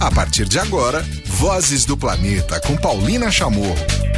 A 0.00 0.10
partir 0.10 0.48
de 0.48 0.58
agora, 0.58 1.04
Vozes 1.26 1.84
do 1.84 1.94
Planeta 1.94 2.58
com 2.58 2.74
Paulina 2.74 3.30
Chamorro. 3.30 4.09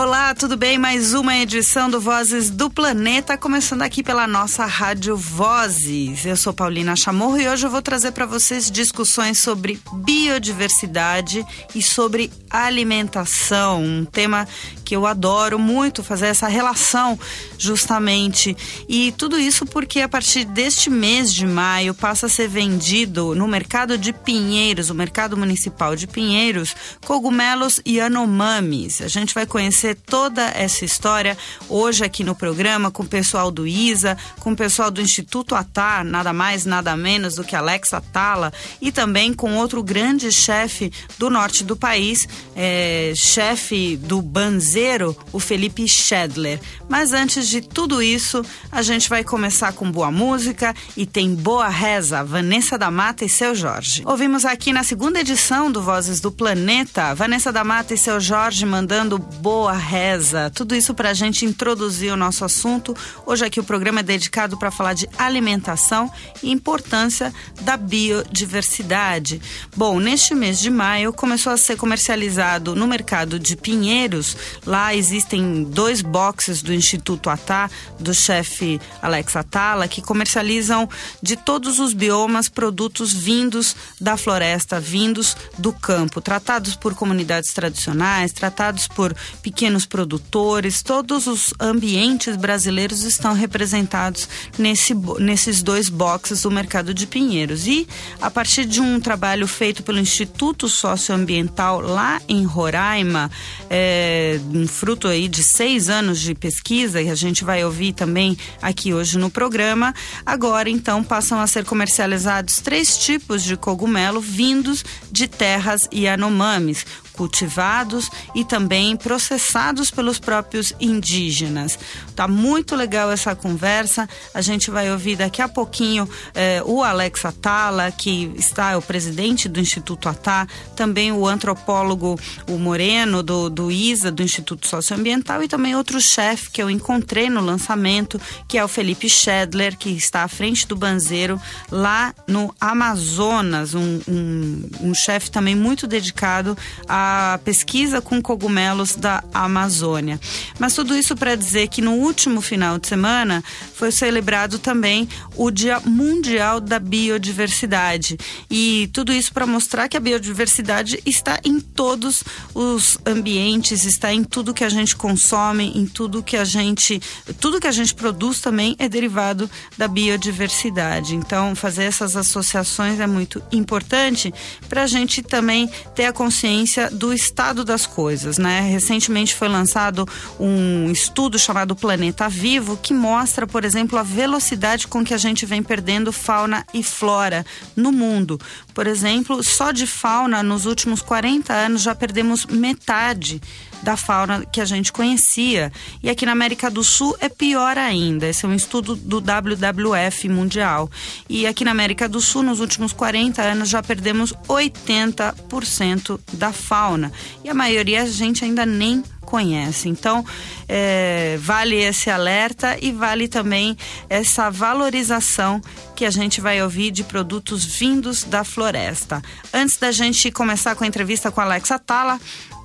Olá, 0.00 0.32
tudo 0.32 0.56
bem? 0.56 0.78
Mais 0.78 1.12
uma 1.12 1.36
edição 1.36 1.90
do 1.90 2.00
Vozes 2.00 2.50
do 2.50 2.70
Planeta, 2.70 3.36
começando 3.36 3.82
aqui 3.82 4.00
pela 4.00 4.28
nossa 4.28 4.64
Rádio 4.64 5.16
Vozes. 5.16 6.24
Eu 6.24 6.36
sou 6.36 6.52
Paulina 6.52 6.94
Chamorro 6.94 7.36
e 7.36 7.48
hoje 7.48 7.66
eu 7.66 7.70
vou 7.70 7.82
trazer 7.82 8.12
para 8.12 8.24
vocês 8.24 8.70
discussões 8.70 9.40
sobre 9.40 9.80
biodiversidade 9.92 11.44
e 11.74 11.82
sobre 11.82 12.30
alimentação, 12.48 13.82
um 13.82 14.04
tema 14.04 14.46
que 14.84 14.94
eu 14.94 15.04
adoro 15.04 15.58
muito 15.58 16.04
fazer 16.04 16.28
essa 16.28 16.46
relação 16.46 17.18
justamente. 17.58 18.56
E 18.88 19.12
tudo 19.18 19.36
isso 19.36 19.66
porque 19.66 20.00
a 20.00 20.08
partir 20.08 20.44
deste 20.44 20.88
mês 20.88 21.34
de 21.34 21.44
maio 21.44 21.92
passa 21.92 22.26
a 22.26 22.28
ser 22.28 22.48
vendido 22.48 23.34
no 23.34 23.48
mercado 23.48 23.98
de 23.98 24.12
Pinheiros, 24.12 24.90
o 24.90 24.94
mercado 24.94 25.36
municipal 25.36 25.96
de 25.96 26.06
Pinheiros, 26.06 26.74
cogumelos 27.04 27.80
e 27.84 28.00
anomames. 28.00 29.02
A 29.02 29.08
gente 29.08 29.34
vai 29.34 29.44
conhecer 29.44 29.87
toda 29.94 30.42
essa 30.50 30.84
história 30.84 31.36
hoje 31.68 32.04
aqui 32.04 32.24
no 32.24 32.34
programa 32.34 32.90
com 32.90 33.02
o 33.02 33.06
pessoal 33.06 33.50
do 33.50 33.66
ISA, 33.66 34.16
com 34.40 34.52
o 34.52 34.56
pessoal 34.56 34.90
do 34.90 35.00
Instituto 35.00 35.54
Atar, 35.54 36.04
nada 36.04 36.32
mais, 36.32 36.64
nada 36.64 36.96
menos 36.96 37.34
do 37.36 37.44
que 37.44 37.56
Alex 37.56 37.92
Atala, 37.92 38.52
e 38.80 38.90
também 38.92 39.32
com 39.32 39.56
outro 39.56 39.82
grande 39.82 40.30
chefe 40.32 40.92
do 41.18 41.30
norte 41.30 41.64
do 41.64 41.76
país, 41.76 42.26
é, 42.54 43.12
chefe 43.14 43.96
do 43.96 44.20
Banzeiro, 44.20 45.16
o 45.32 45.38
Felipe 45.38 45.86
Schedler. 45.88 46.60
Mas 46.88 47.12
antes 47.12 47.48
de 47.48 47.60
tudo 47.60 48.02
isso, 48.02 48.44
a 48.70 48.82
gente 48.82 49.08
vai 49.08 49.22
começar 49.22 49.72
com 49.72 49.90
boa 49.90 50.10
música 50.10 50.74
e 50.96 51.06
tem 51.06 51.34
boa 51.34 51.68
reza, 51.68 52.24
Vanessa 52.24 52.78
da 52.78 52.90
Mata 52.90 53.24
e 53.24 53.28
seu 53.28 53.54
Jorge. 53.54 54.02
Ouvimos 54.04 54.44
aqui 54.44 54.72
na 54.72 54.82
segunda 54.82 55.20
edição 55.20 55.70
do 55.70 55.82
Vozes 55.82 56.20
do 56.20 56.32
Planeta, 56.32 57.14
Vanessa 57.14 57.52
da 57.52 57.62
Mata 57.64 57.94
e 57.94 57.98
seu 57.98 58.20
Jorge 58.20 58.64
mandando 58.64 59.18
boa 59.18 59.72
reza. 59.78 60.50
Tudo 60.54 60.74
isso 60.74 60.92
para 60.94 61.10
a 61.10 61.14
gente 61.14 61.44
introduzir 61.44 62.12
o 62.12 62.16
nosso 62.16 62.44
assunto. 62.44 62.94
Hoje 63.24 63.44
aqui 63.44 63.60
o 63.60 63.64
programa 63.64 64.00
é 64.00 64.02
dedicado 64.02 64.58
para 64.58 64.70
falar 64.70 64.92
de 64.92 65.08
alimentação 65.16 66.10
e 66.42 66.50
importância 66.50 67.32
da 67.62 67.76
biodiversidade. 67.76 69.40
Bom, 69.76 70.00
neste 70.00 70.34
mês 70.34 70.58
de 70.58 70.70
maio 70.70 71.12
começou 71.12 71.52
a 71.52 71.56
ser 71.56 71.76
comercializado 71.76 72.74
no 72.74 72.86
mercado 72.86 73.38
de 73.38 73.56
Pinheiros. 73.56 74.36
Lá 74.66 74.94
existem 74.94 75.62
dois 75.64 76.02
boxes 76.02 76.60
do 76.60 76.74
Instituto 76.74 77.30
Atá, 77.30 77.70
do 77.98 78.12
chefe 78.12 78.80
Alex 79.00 79.36
Atala, 79.36 79.86
que 79.86 80.02
comercializam 80.02 80.88
de 81.22 81.36
todos 81.36 81.78
os 81.78 81.92
biomas 81.92 82.48
produtos 82.48 83.12
vindos 83.12 83.76
da 84.00 84.16
floresta, 84.16 84.80
vindos 84.80 85.36
do 85.56 85.72
campo, 85.72 86.20
tratados 86.20 86.74
por 86.74 86.94
comunidades 86.94 87.52
tradicionais, 87.52 88.32
tratados 88.32 88.88
por 88.88 89.14
pequenos 89.42 89.57
produtores, 89.86 90.82
todos 90.82 91.26
os 91.26 91.52
ambientes 91.58 92.36
brasileiros 92.36 93.02
estão 93.02 93.32
representados 93.32 94.28
nesse, 94.56 94.94
nesses 95.18 95.62
dois 95.62 95.88
boxes 95.88 96.42
do 96.42 96.50
mercado 96.50 96.94
de 96.94 97.06
Pinheiros. 97.06 97.66
E 97.66 97.86
a 98.20 98.30
partir 98.30 98.64
de 98.64 98.80
um 98.80 99.00
trabalho 99.00 99.48
feito 99.48 99.82
pelo 99.82 99.98
Instituto 99.98 100.68
Socioambiental 100.68 101.80
lá 101.80 102.22
em 102.28 102.44
Roraima, 102.44 103.30
é, 103.68 104.40
um 104.54 104.66
fruto 104.68 105.08
aí 105.08 105.28
de 105.28 105.42
seis 105.42 105.88
anos 105.88 106.20
de 106.20 106.34
pesquisa, 106.34 107.02
e 107.02 107.10
a 107.10 107.14
gente 107.14 107.42
vai 107.42 107.64
ouvir 107.64 107.92
também 107.92 108.38
aqui 108.62 108.94
hoje 108.94 109.18
no 109.18 109.28
programa, 109.28 109.94
agora 110.24 110.70
então 110.70 111.02
passam 111.02 111.40
a 111.40 111.46
ser 111.46 111.64
comercializados 111.64 112.60
três 112.60 112.96
tipos 112.96 113.42
de 113.42 113.56
cogumelo 113.56 114.20
vindos 114.20 114.84
de 115.10 115.26
terras 115.26 115.88
Yanomamis, 115.92 116.86
cultivados 117.18 118.08
e 118.32 118.44
também 118.44 118.96
processados 118.96 119.90
pelos 119.90 120.20
próprios 120.20 120.72
indígenas. 120.80 121.76
Tá 122.14 122.28
muito 122.28 122.76
legal 122.76 123.10
essa 123.10 123.34
conversa. 123.34 124.08
A 124.32 124.40
gente 124.40 124.70
vai 124.70 124.88
ouvir 124.92 125.16
daqui 125.16 125.42
a 125.42 125.48
pouquinho 125.48 126.08
eh, 126.32 126.62
o 126.64 126.84
Alex 126.84 127.24
Atala, 127.24 127.90
que 127.90 128.32
está 128.36 128.68
é 128.70 128.76
o 128.76 128.82
presidente 128.82 129.48
do 129.48 129.58
Instituto 129.58 130.08
Atá, 130.08 130.46
também 130.76 131.10
o 131.10 131.26
antropólogo 131.26 132.18
o 132.48 132.58
Moreno 132.58 133.22
do, 133.22 133.50
do 133.50 133.70
ISA, 133.70 134.12
do 134.12 134.22
Instituto 134.22 134.68
Socioambiental, 134.68 135.42
e 135.42 135.48
também 135.48 135.74
outro 135.74 136.00
chefe 136.00 136.50
que 136.50 136.62
eu 136.62 136.70
encontrei 136.70 137.28
no 137.28 137.40
lançamento, 137.40 138.20
que 138.46 138.58
é 138.58 138.64
o 138.64 138.68
Felipe 138.68 139.08
Schedler, 139.08 139.76
que 139.76 139.90
está 139.90 140.22
à 140.22 140.28
frente 140.28 140.68
do 140.68 140.76
Banzeiro 140.76 141.40
lá 141.70 142.14
no 142.26 142.54
Amazonas, 142.60 143.74
um, 143.74 144.00
um, 144.06 144.70
um 144.82 144.94
chefe 144.94 145.30
também 145.30 145.56
muito 145.56 145.86
dedicado 145.86 146.56
a 146.86 147.07
pesquisa 147.44 148.00
com 148.00 148.20
cogumelos 148.20 148.96
da 148.96 149.22
Amazônia. 149.32 150.20
Mas 150.58 150.74
tudo 150.74 150.96
isso 150.96 151.16
para 151.16 151.34
dizer 151.34 151.68
que 151.68 151.80
no 151.80 151.92
último 151.92 152.40
final 152.40 152.78
de 152.78 152.88
semana 152.88 153.42
foi 153.74 153.92
celebrado 153.92 154.58
também 154.58 155.08
o 155.36 155.50
Dia 155.50 155.80
Mundial 155.80 156.60
da 156.60 156.78
Biodiversidade. 156.78 158.18
E 158.50 158.90
tudo 158.92 159.12
isso 159.12 159.32
para 159.32 159.46
mostrar 159.46 159.88
que 159.88 159.96
a 159.96 160.00
biodiversidade 160.00 161.00
está 161.06 161.38
em 161.44 161.60
todos 161.60 162.24
os 162.54 162.98
ambientes, 163.06 163.84
está 163.84 164.12
em 164.12 164.24
tudo 164.24 164.54
que 164.54 164.64
a 164.64 164.68
gente 164.68 164.96
consome, 164.96 165.72
em 165.74 165.86
tudo 165.86 166.22
que 166.22 166.36
a 166.36 166.44
gente, 166.44 167.00
tudo 167.40 167.60
que 167.60 167.66
a 167.66 167.72
gente 167.72 167.94
produz 167.94 168.40
também 168.40 168.74
é 168.78 168.88
derivado 168.88 169.48
da 169.76 169.86
biodiversidade. 169.86 171.14
Então, 171.14 171.54
fazer 171.54 171.84
essas 171.84 172.16
associações 172.16 173.00
é 173.00 173.06
muito 173.06 173.42
importante 173.52 174.32
para 174.68 174.82
a 174.82 174.86
gente 174.86 175.22
também 175.22 175.70
ter 175.94 176.06
a 176.06 176.12
consciência 176.12 176.90
do 176.98 177.12
estado 177.12 177.64
das 177.64 177.86
coisas, 177.86 178.36
né? 178.36 178.60
Recentemente 178.60 179.34
foi 179.34 179.48
lançado 179.48 180.06
um 180.38 180.90
estudo 180.90 181.38
chamado 181.38 181.76
Planeta 181.76 182.28
Vivo 182.28 182.76
que 182.76 182.92
mostra, 182.92 183.46
por 183.46 183.64
exemplo, 183.64 183.98
a 183.98 184.02
velocidade 184.02 184.88
com 184.88 185.04
que 185.04 185.14
a 185.14 185.18
gente 185.18 185.46
vem 185.46 185.62
perdendo 185.62 186.12
fauna 186.12 186.66
e 186.74 186.82
flora 186.82 187.46
no 187.76 187.92
mundo. 187.92 188.38
Por 188.74 188.86
exemplo, 188.86 189.42
só 189.42 189.70
de 189.70 189.86
fauna 189.86 190.42
nos 190.42 190.66
últimos 190.66 191.00
40 191.00 191.52
anos 191.52 191.82
já 191.82 191.94
perdemos 191.94 192.44
metade 192.46 193.40
da 193.82 193.96
fauna 193.96 194.44
que 194.46 194.60
a 194.60 194.64
gente 194.64 194.92
conhecia. 194.92 195.72
E 196.02 196.10
aqui 196.10 196.26
na 196.26 196.32
América 196.32 196.70
do 196.70 196.82
Sul 196.82 197.16
é 197.20 197.28
pior 197.28 197.76
ainda. 197.78 198.26
Esse 198.26 198.44
é 198.44 198.48
um 198.48 198.54
estudo 198.54 198.96
do 198.96 199.20
WWF 199.20 200.28
mundial. 200.28 200.90
E 201.28 201.46
aqui 201.46 201.64
na 201.64 201.70
América 201.70 202.08
do 202.08 202.20
Sul, 202.20 202.42
nos 202.42 202.60
últimos 202.60 202.92
40 202.92 203.42
anos, 203.42 203.68
já 203.68 203.82
perdemos 203.82 204.32
80% 204.48 206.18
da 206.32 206.52
fauna. 206.52 207.12
E 207.44 207.48
a 207.48 207.54
maioria 207.54 208.02
a 208.02 208.06
gente 208.06 208.44
ainda 208.44 208.64
nem 208.64 209.02
conhece. 209.28 209.90
Então, 209.90 210.24
é, 210.66 211.36
vale 211.38 211.76
esse 211.76 212.08
alerta 212.08 212.78
e 212.80 212.90
vale 212.90 213.28
também 213.28 213.76
essa 214.08 214.48
valorização 214.50 215.60
que 215.94 216.06
a 216.06 216.10
gente 216.10 216.40
vai 216.40 216.62
ouvir 216.62 216.90
de 216.90 217.04
produtos 217.04 217.62
vindos 217.62 218.24
da 218.24 218.42
floresta. 218.42 219.20
Antes 219.52 219.76
da 219.76 219.92
gente 219.92 220.30
começar 220.30 220.74
com 220.74 220.84
a 220.84 220.86
entrevista 220.86 221.30
com 221.30 221.42
a 221.42 221.44
Alexa 221.44 221.74
Atala, 221.74 222.18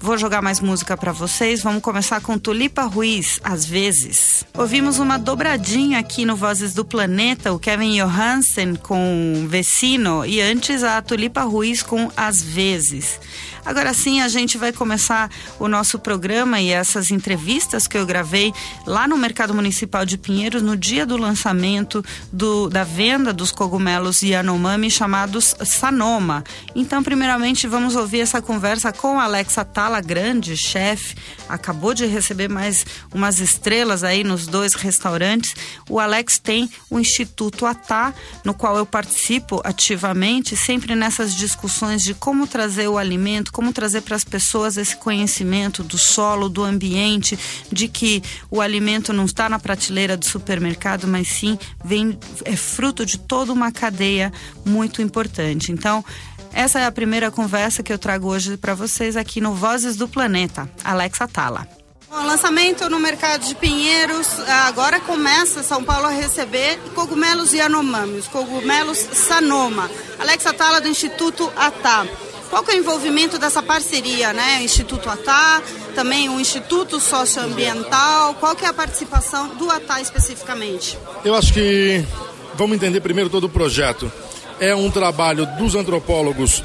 Vou 0.04 0.18
jogar 0.18 0.42
mais 0.42 0.60
música 0.60 0.98
para 0.98 1.14
vocês. 1.14 1.64
Vamos 1.64 1.82
começar 1.82 2.20
com 2.20 2.38
Tulipa 2.38 2.82
Ruiz, 2.82 3.40
às 3.42 3.64
vezes. 3.64 4.44
Ouvimos 4.54 5.00
uma 5.00 5.18
dobradinha 5.18 5.98
aqui 5.98 6.26
no 6.26 6.36
Vozes 6.36 6.74
do 6.74 6.84
Planeta, 6.84 7.54
o 7.54 7.58
Kevin 7.58 8.02
Johansen 8.02 8.76
com 8.76 9.46
Vecino 9.48 10.26
e 10.26 10.42
antes 10.42 10.84
a 10.84 11.02
Tulipa 11.02 11.44
Ruiz 11.44 11.82
com 11.82 12.12
Às 12.18 12.42
vezes. 12.42 13.18
Agora 13.66 13.94
sim, 13.94 14.22
a 14.22 14.28
gente 14.28 14.58
vai 14.58 14.74
começar 14.74 15.30
o 15.58 15.70
nosso 15.70 15.98
programa 15.98 16.60
e 16.60 16.70
essas 16.70 17.12
entrevistas 17.12 17.88
que 17.88 17.98
eu 17.98 18.06
gravei 18.06 18.54
lá 18.86 19.08
no 19.08 19.18
Mercado 19.18 19.54
Municipal 19.54 20.06
de 20.06 20.18
Pinheiros 20.18 20.62
no 20.62 20.76
dia 20.76 21.06
do 21.06 21.16
lançamento 21.16 22.04
do, 22.32 22.70
da 22.70 22.84
venda 22.84 23.32
dos 23.32 23.52
cogumelos 23.52 24.22
Yanomami 24.22 24.92
chamados 24.92 25.56
Sanoma. 25.64 26.44
Então, 26.76 27.02
primeiramente, 27.02 27.66
vamos 27.66 27.96
ouvir 27.96 28.20
essa 28.20 28.42
conversa 28.42 28.92
com 28.92 29.18
Alexa 29.18 29.64
Tala 29.64 30.02
Grande, 30.02 30.58
chefe. 30.58 31.16
Acabou 31.48 31.94
de 31.94 32.06
receber 32.06 32.50
mais 32.50 32.86
umas 33.14 33.40
estrelas 33.40 34.04
aí 34.04 34.26
nos 34.26 34.46
dois 34.46 34.74
restaurantes. 34.74 35.56
O 35.90 36.02
Alex 36.02 36.38
tem 36.38 36.70
o 36.90 37.00
Instituto 37.00 37.66
Atá, 37.66 38.14
no 38.44 38.54
qual 38.54 38.76
eu 38.76 38.86
participo 38.86 39.62
ativamente, 39.64 40.58
sempre 40.58 40.96
nessas 40.96 41.34
discussões 41.34 42.02
de 42.02 42.14
como 42.14 42.46
trazer 42.46 42.90
o 42.90 42.98
alimento 42.98 43.53
como 43.54 43.72
trazer 43.72 44.02
para 44.02 44.18
as 44.18 44.24
pessoas 44.26 44.76
esse 44.76 44.98
conhecimento 44.98 45.84
do 45.84 45.98
solo, 45.98 46.50
do 46.50 46.64
ambiente, 46.64 47.40
de 47.72 47.88
que 47.88 48.22
o 48.52 48.60
alimento 48.60 49.14
não 49.14 49.26
está 49.26 49.48
na 49.48 49.60
prateleira 49.60 50.18
do 50.18 50.26
supermercado, 50.26 51.08
mas 51.08 51.28
sim 51.28 51.58
vem 51.86 52.20
é 52.44 52.56
fruto 52.58 53.06
de 53.06 53.18
toda 53.18 53.54
uma 53.54 53.72
cadeia 53.72 54.34
muito 54.66 55.02
importante. 55.02 55.72
Então, 55.72 56.04
essa 56.52 56.80
é 56.80 56.86
a 56.86 56.92
primeira 56.92 57.32
conversa 57.32 57.84
que 57.84 57.94
eu 57.94 57.98
trago 57.98 58.28
hoje 58.28 58.58
para 58.58 58.74
vocês 58.74 59.16
aqui 59.16 59.40
no 59.40 59.54
Vozes 59.54 59.96
do 59.96 60.08
Planeta. 60.08 60.70
Alexa 60.84 61.28
Tala. 61.28 61.68
O 62.12 62.26
lançamento 62.28 62.88
no 62.92 63.00
mercado 63.00 63.44
de 63.44 63.56
Pinheiros, 63.56 64.28
agora 64.68 65.00
começa 65.00 65.64
São 65.64 65.84
Paulo 65.84 66.06
a 66.06 66.12
receber 66.12 66.78
cogumelos 66.94 67.54
Yanomami, 67.54 68.20
os 68.20 68.28
cogumelos 68.28 69.00
Sanoma. 69.00 69.90
Alex 70.20 70.46
Atala 70.46 70.80
do 70.80 70.88
Instituto 70.88 71.52
Atá. 71.56 72.06
Qual 72.54 72.64
é 72.68 72.74
o 72.74 72.78
envolvimento 72.78 73.40
dessa 73.40 73.64
parceria, 73.64 74.32
né? 74.32 74.62
Instituto 74.62 75.10
Atá, 75.10 75.60
também 75.96 76.30
o 76.30 76.40
Instituto 76.40 77.00
Socioambiental, 77.00 78.36
qual 78.36 78.56
que 78.56 78.64
é 78.64 78.68
a 78.68 78.74
participação 78.74 79.56
do 79.56 79.72
Atá 79.72 80.00
especificamente? 80.00 80.96
Eu 81.26 81.34
acho 81.34 81.52
que 81.52 82.06
vamos 82.54 82.76
entender 82.76 83.02
primeiro 83.02 83.28
todo 83.28 83.46
o 83.46 83.50
projeto. 83.50 84.12
É 84.60 84.76
um 84.76 84.92
trabalho 84.92 85.48
dos 85.58 85.74
antropólogos 85.74 86.64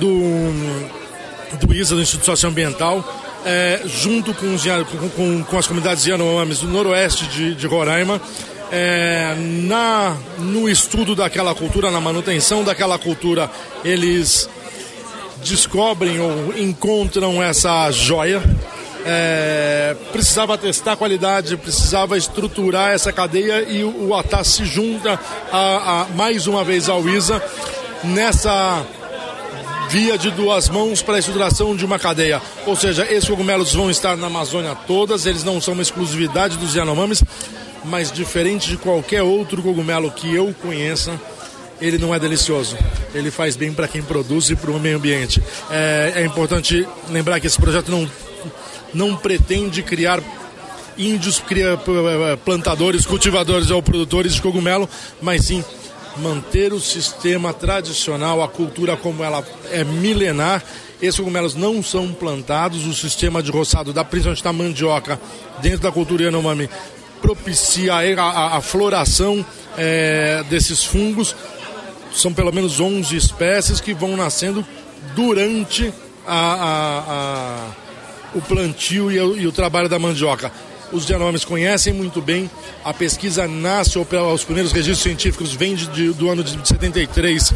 do, 0.00 0.18
do 1.64 1.72
ISA, 1.72 1.94
do 1.94 2.02
Instituto 2.02 2.26
Socioambiental, 2.26 3.04
é, 3.46 3.82
junto 3.86 4.34
com, 4.34 4.52
os, 4.52 4.64
com, 5.14 5.44
com, 5.44 5.56
as 5.56 5.68
comunidades 5.68 6.04
Yanomamis 6.04 6.58
do 6.58 6.66
noroeste 6.66 7.28
de, 7.28 7.54
de 7.54 7.66
Roraima, 7.68 8.20
é, 8.72 9.36
na, 9.38 10.16
no 10.38 10.68
estudo 10.68 11.14
daquela 11.14 11.54
cultura, 11.54 11.88
na 11.92 12.00
manutenção 12.00 12.64
daquela 12.64 12.98
cultura, 12.98 13.48
eles 13.84 14.48
descobrem 15.44 16.18
ou 16.18 16.58
encontram 16.58 17.42
essa 17.42 17.90
joia. 17.90 18.42
É, 19.06 19.94
precisava 20.12 20.56
testar 20.56 20.92
a 20.92 20.96
qualidade, 20.96 21.58
precisava 21.58 22.16
estruturar 22.16 22.92
essa 22.92 23.12
cadeia 23.12 23.62
e 23.68 23.84
o, 23.84 24.14
ATA 24.14 24.42
se 24.42 24.64
junta 24.64 25.20
a, 25.52 26.00
a, 26.00 26.06
mais 26.16 26.46
uma 26.46 26.64
vez 26.64 26.88
ao 26.88 27.06
ISA 27.06 27.42
nessa 28.02 28.82
via 29.90 30.16
de 30.16 30.30
duas 30.30 30.70
mãos 30.70 31.02
para 31.02 31.16
a 31.16 31.18
estruturação 31.18 31.76
de 31.76 31.84
uma 31.84 31.98
cadeia. 31.98 32.40
Ou 32.64 32.74
seja, 32.74 33.04
esses 33.04 33.28
cogumelos 33.28 33.74
vão 33.74 33.90
estar 33.90 34.16
na 34.16 34.28
Amazônia 34.28 34.74
todas, 34.86 35.26
eles 35.26 35.44
não 35.44 35.60
são 35.60 35.74
uma 35.74 35.82
exclusividade 35.82 36.56
dos 36.56 36.74
Yanomamis, 36.74 37.22
mas 37.84 38.10
diferente 38.10 38.70
de 38.70 38.78
qualquer 38.78 39.22
outro 39.22 39.62
cogumelo 39.62 40.10
que 40.10 40.34
eu 40.34 40.54
conheça, 40.62 41.20
ele 41.80 41.98
não 41.98 42.14
é 42.14 42.18
delicioso. 42.18 42.76
Ele 43.14 43.30
faz 43.30 43.56
bem 43.56 43.72
para 43.72 43.88
quem 43.88 44.02
produz 44.02 44.50
e 44.50 44.56
para 44.56 44.70
o 44.70 44.80
meio 44.80 44.96
ambiente. 44.96 45.42
É, 45.70 46.12
é 46.16 46.24
importante 46.24 46.86
lembrar 47.10 47.40
que 47.40 47.46
esse 47.46 47.60
projeto 47.60 47.90
não, 47.90 48.08
não 48.92 49.16
pretende 49.16 49.82
criar 49.82 50.22
índios, 50.96 51.40
cria, 51.40 51.78
plantadores, 52.44 53.04
cultivadores 53.04 53.70
ou 53.70 53.82
produtores 53.82 54.34
de 54.34 54.42
cogumelo, 54.42 54.88
mas 55.20 55.46
sim 55.46 55.64
manter 56.16 56.72
o 56.72 56.80
sistema 56.80 57.52
tradicional, 57.52 58.42
a 58.42 58.48
cultura 58.48 58.96
como 58.96 59.24
ela 59.24 59.44
é 59.70 59.82
milenar. 59.84 60.62
Esses 61.02 61.18
cogumelos 61.18 61.54
não 61.54 61.82
são 61.82 62.12
plantados, 62.12 62.86
o 62.86 62.94
sistema 62.94 63.42
de 63.42 63.50
roçado, 63.50 63.92
da, 63.92 64.04
principalmente 64.04 64.44
da 64.44 64.52
mandioca, 64.52 65.20
dentro 65.60 65.80
da 65.80 65.92
cultura 65.92 66.24
Yanomami, 66.24 66.70
propicia 67.20 67.94
a, 67.94 68.22
a, 68.22 68.56
a 68.58 68.60
floração 68.60 69.44
é, 69.76 70.44
desses 70.48 70.84
fungos 70.84 71.34
são 72.14 72.32
pelo 72.32 72.52
menos 72.52 72.80
11 72.80 73.16
espécies 73.16 73.80
que 73.80 73.92
vão 73.92 74.16
nascendo 74.16 74.64
durante 75.14 75.92
a, 76.26 76.36
a, 76.36 76.98
a, 77.08 77.68
o 78.34 78.40
plantio 78.40 79.10
e 79.10 79.18
o, 79.18 79.36
e 79.36 79.46
o, 79.46 79.52
trabalho 79.52 79.88
da 79.88 79.98
mandioca. 79.98 80.50
Os 80.92 81.04
genomes 81.04 81.44
conhecem 81.44 81.92
muito 81.92 82.20
bem, 82.20 82.48
a 82.84 82.94
pesquisa 82.94 83.48
nasce, 83.48 83.98
ou 83.98 84.06
os 84.32 84.44
primeiros 84.44 84.72
registros 84.72 85.02
científicos 85.02 85.52
vêm 85.52 85.74
de, 85.74 85.86
de, 85.88 86.12
do 86.12 86.30
ano 86.30 86.44
de 86.44 86.66
73 86.66 87.52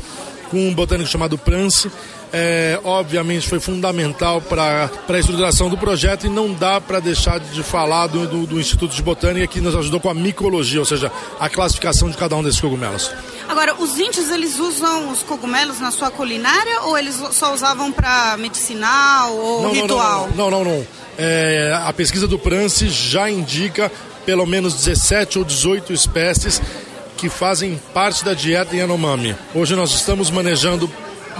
com 0.50 0.68
um 0.68 0.74
botânico 0.74 1.08
chamado 1.08 1.38
Prance. 1.38 1.90
É, 2.30 2.78
obviamente 2.84 3.48
foi 3.48 3.58
fundamental 3.58 4.40
para 4.40 4.90
a 5.08 5.18
estruturação 5.18 5.70
do 5.70 5.78
projeto 5.78 6.26
e 6.26 6.28
não 6.28 6.52
dá 6.52 6.78
para 6.78 7.00
deixar 7.00 7.40
de 7.40 7.62
falar 7.62 8.06
do, 8.06 8.26
do, 8.26 8.46
do 8.46 8.60
Instituto 8.60 8.94
de 8.94 9.02
Botânica 9.02 9.46
que 9.46 9.60
nos 9.62 9.74
ajudou 9.74 9.98
com 9.98 10.10
a 10.10 10.14
micologia, 10.14 10.80
ou 10.80 10.84
seja, 10.84 11.10
a 11.40 11.48
classificação 11.48 12.10
de 12.10 12.16
cada 12.18 12.36
um 12.36 12.42
desses 12.42 12.60
cogumelos. 12.60 13.10
Agora, 13.48 13.74
os 13.74 13.98
índios, 13.98 14.30
eles 14.30 14.58
usam 14.58 15.10
os 15.10 15.22
cogumelos 15.22 15.80
na 15.80 15.90
sua 15.90 16.10
culinária 16.10 16.82
ou 16.82 16.98
eles 16.98 17.18
só 17.32 17.54
usavam 17.54 17.90
para 17.90 18.36
medicinal 18.36 19.34
ou 19.34 19.62
não, 19.62 19.72
ritual? 19.72 20.28
Não, 20.36 20.50
não, 20.50 20.64
não. 20.64 20.64
não, 20.64 20.78
não. 20.78 20.86
É, 21.16 21.72
a 21.84 21.92
pesquisa 21.92 22.28
do 22.28 22.38
Prance 22.38 22.88
já 22.88 23.28
indica 23.28 23.90
pelo 24.24 24.46
menos 24.46 24.74
17 24.74 25.38
ou 25.38 25.44
18 25.44 25.92
espécies 25.92 26.60
que 27.16 27.28
fazem 27.28 27.80
parte 27.92 28.24
da 28.24 28.34
dieta 28.34 28.76
Yanomami. 28.76 29.34
Hoje 29.54 29.74
nós 29.74 29.90
estamos 29.90 30.30
manejando 30.30 30.88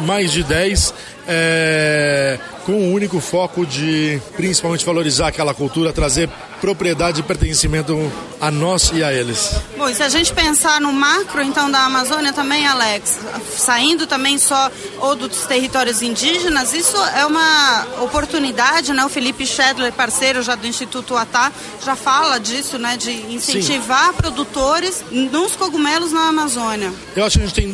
mais 0.01 0.33
de 0.33 0.43
10 0.43 0.95
é, 1.31 2.39
com 2.65 2.73
o 2.73 2.93
único 2.93 3.21
foco 3.21 3.67
de 3.67 4.21
principalmente 4.35 4.85
valorizar 4.85 5.29
aquela 5.29 5.53
cultura, 5.53 5.93
trazer 5.93 6.29
propriedade 6.61 7.21
e 7.21 7.23
pertencimento 7.23 8.11
a 8.41 8.51
nós 8.51 8.91
e 8.95 9.05
a 9.05 9.13
eles. 9.13 9.55
Bom, 9.77 9.89
e 9.89 9.95
se 9.95 10.03
a 10.03 10.09
gente 10.09 10.33
pensar 10.33 10.81
no 10.81 10.93
macro, 10.93 11.43
então, 11.43 11.71
da 11.71 11.81
Amazônia 11.81 12.33
também, 12.33 12.67
Alex, 12.67 13.19
saindo 13.57 14.07
também 14.07 14.39
só 14.39 14.71
ou 15.01 15.15
dos 15.15 15.47
territórios 15.47 16.03
indígenas, 16.03 16.73
isso 16.73 16.97
é 17.15 17.25
uma 17.27 17.87
oportunidade, 18.01 18.93
né? 18.93 19.05
O 19.05 19.09
Felipe 19.09 19.47
Schedler, 19.47 19.93
parceiro 19.93 20.43
já 20.43 20.55
do 20.55 20.67
Instituto 20.67 21.17
Atá, 21.17 21.53
já 21.85 21.95
fala 21.95 22.39
disso, 22.39 22.79
né? 22.79 22.97
De 22.97 23.13
incentivar 23.33 24.09
Sim. 24.09 24.15
produtores 24.15 25.05
nos 25.11 25.55
cogumelos 25.55 26.11
na 26.11 26.29
Amazônia. 26.29 26.93
Eu 27.15 27.25
acho 27.25 27.39
que 27.39 27.45
a 27.45 27.47
gente 27.47 27.55
tem 27.55 27.69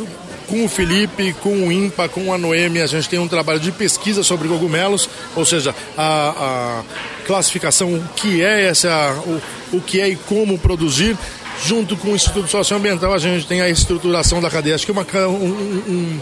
com 0.47 0.65
o 0.65 0.69
Felipe, 0.69 1.35
com 1.35 1.69
o 1.69 1.73
IMPA, 1.73 2.09
com 2.09 2.33
a 2.33 2.39
Noemi, 2.39 2.81
a 2.81 2.87
gente 2.87 3.09
tem 3.09 3.19
um 3.19 3.29
trabalho 3.29 3.61
de 3.61 3.73
pesquisa 3.73 4.23
sobre 4.23 4.49
cogumelos, 4.49 5.09
ou 5.35 5.45
seja, 5.45 5.75
a, 5.97 6.83
a 6.83 7.25
classificação, 7.27 7.95
o 7.95 8.09
que 8.15 8.43
é 8.43 8.67
essa, 8.67 9.15
o, 9.27 9.77
o 9.77 9.81
que 9.81 10.01
é 10.01 10.09
e 10.09 10.17
como 10.17 10.59
produzir. 10.59 11.17
Junto 11.65 11.97
com 11.97 12.09
o 12.09 12.17
Instituto 12.17 12.51
Socioambiental, 12.51 13.15
a 13.15 13.19
gente 13.19 13.47
tem 13.47 13.61
a 13.61 13.69
estruturação 13.69 14.41
da 14.41 14.51
cadeia. 14.51 14.75
Acho 14.75 14.85
que 14.85 14.91
é 14.91 14.95
uma, 14.95 15.07
um, 15.29 15.47
um, 15.47 16.21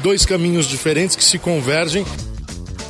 dois 0.00 0.24
caminhos 0.24 0.66
diferentes 0.66 1.16
que 1.16 1.24
se 1.24 1.38
convergem 1.38 2.06